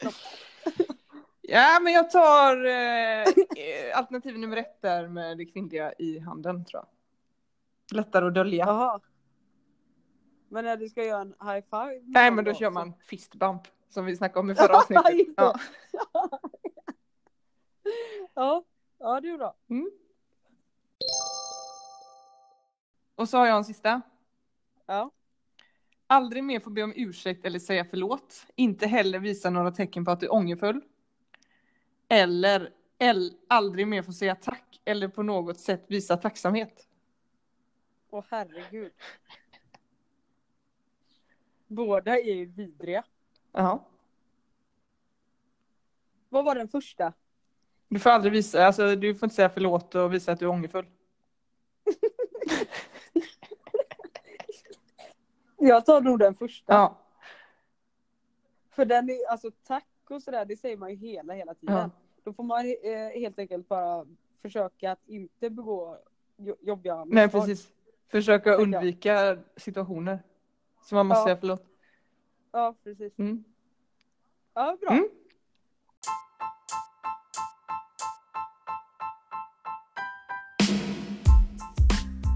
[0.00, 0.20] Snoppar.
[1.42, 3.24] ja, men jag tar eh,
[3.98, 6.88] alternativ nummer ett där med det kvinnliga i handen tror jag.
[7.96, 8.66] Lättare att dölja.
[8.66, 9.00] Jaha.
[10.48, 12.00] Men när du ska göra en high five?
[12.04, 15.04] Nej, men då kör man fist bump som vi snackade om i förra avsnittet.
[15.36, 15.58] Ja.
[18.34, 18.64] ja.
[18.98, 19.56] ja, det är bra.
[19.70, 19.90] Mm.
[23.14, 24.02] Och så har jag en sista.
[24.86, 25.10] Ja.
[26.06, 28.46] Aldrig mer få be om ursäkt eller säga förlåt.
[28.56, 30.80] Inte heller visa några tecken på att du är ångerfull.
[32.08, 36.88] eller, eller aldrig mer få säga tack eller på något sätt visa tacksamhet?
[38.10, 38.92] Åh herregud.
[41.66, 43.04] Båda är ju vidriga.
[43.52, 43.88] Ja.
[46.28, 47.12] Vad var den första?
[47.88, 50.50] Du får aldrig visa, alltså du får inte säga förlåt och visa att du är
[50.50, 50.86] ångerfull.
[55.68, 56.72] Jag tar nog den första.
[56.72, 56.98] Ja.
[58.70, 61.76] För den är, alltså tack och sådär, det säger man ju hela, hela tiden.
[61.76, 61.90] Ja.
[62.24, 64.06] Då får man eh, helt enkelt bara
[64.42, 65.98] försöka att inte begå
[66.36, 67.40] jo- jobbiga Nej misstag.
[67.46, 67.72] precis.
[68.08, 68.60] Försöka jag.
[68.60, 70.18] undvika situationer.
[70.82, 71.24] Så man måste Ja.
[71.24, 71.64] säga förlåt.
[72.52, 73.18] Ja, precis.
[73.18, 73.44] Mm.
[74.54, 74.90] Ja, bra.
[74.90, 75.08] Mm.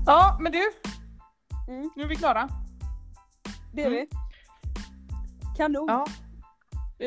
[0.07, 0.59] Ja men du,
[1.69, 2.49] Mm, nu är vi klara.
[3.73, 3.99] Det är Mm.
[3.99, 4.09] vi.
[5.57, 5.87] Kanon.
[5.89, 6.07] Ja.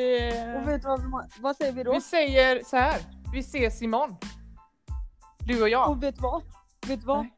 [0.00, 1.92] Eh, Och vet du vad, vad säger vi då?
[1.92, 3.00] vi säger så här.
[3.32, 4.16] Vi ses imorgon.
[5.38, 5.90] Du och jag.
[5.90, 6.42] Och vet du vad?
[6.86, 7.18] Vet du vad?
[7.20, 7.32] Nej.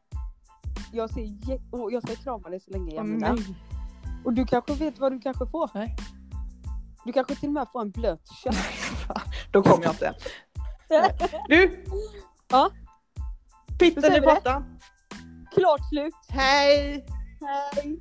[0.93, 3.55] Jag, ser jä- jag ska krama dig så länge jag Åh, nej.
[4.25, 5.69] Och du kanske vet vad du kanske får?
[5.73, 5.95] Nej.
[7.05, 8.55] Du kanske till och med får en blöt kött.
[9.51, 10.13] Då kommer jag inte.
[11.49, 11.83] Du!
[12.47, 12.69] Ja?
[13.67, 14.35] Då Pitten säger i vi det.
[14.35, 14.79] pottan.
[15.55, 16.13] Klart slut.
[16.29, 17.05] Hej!
[17.75, 17.99] Hej.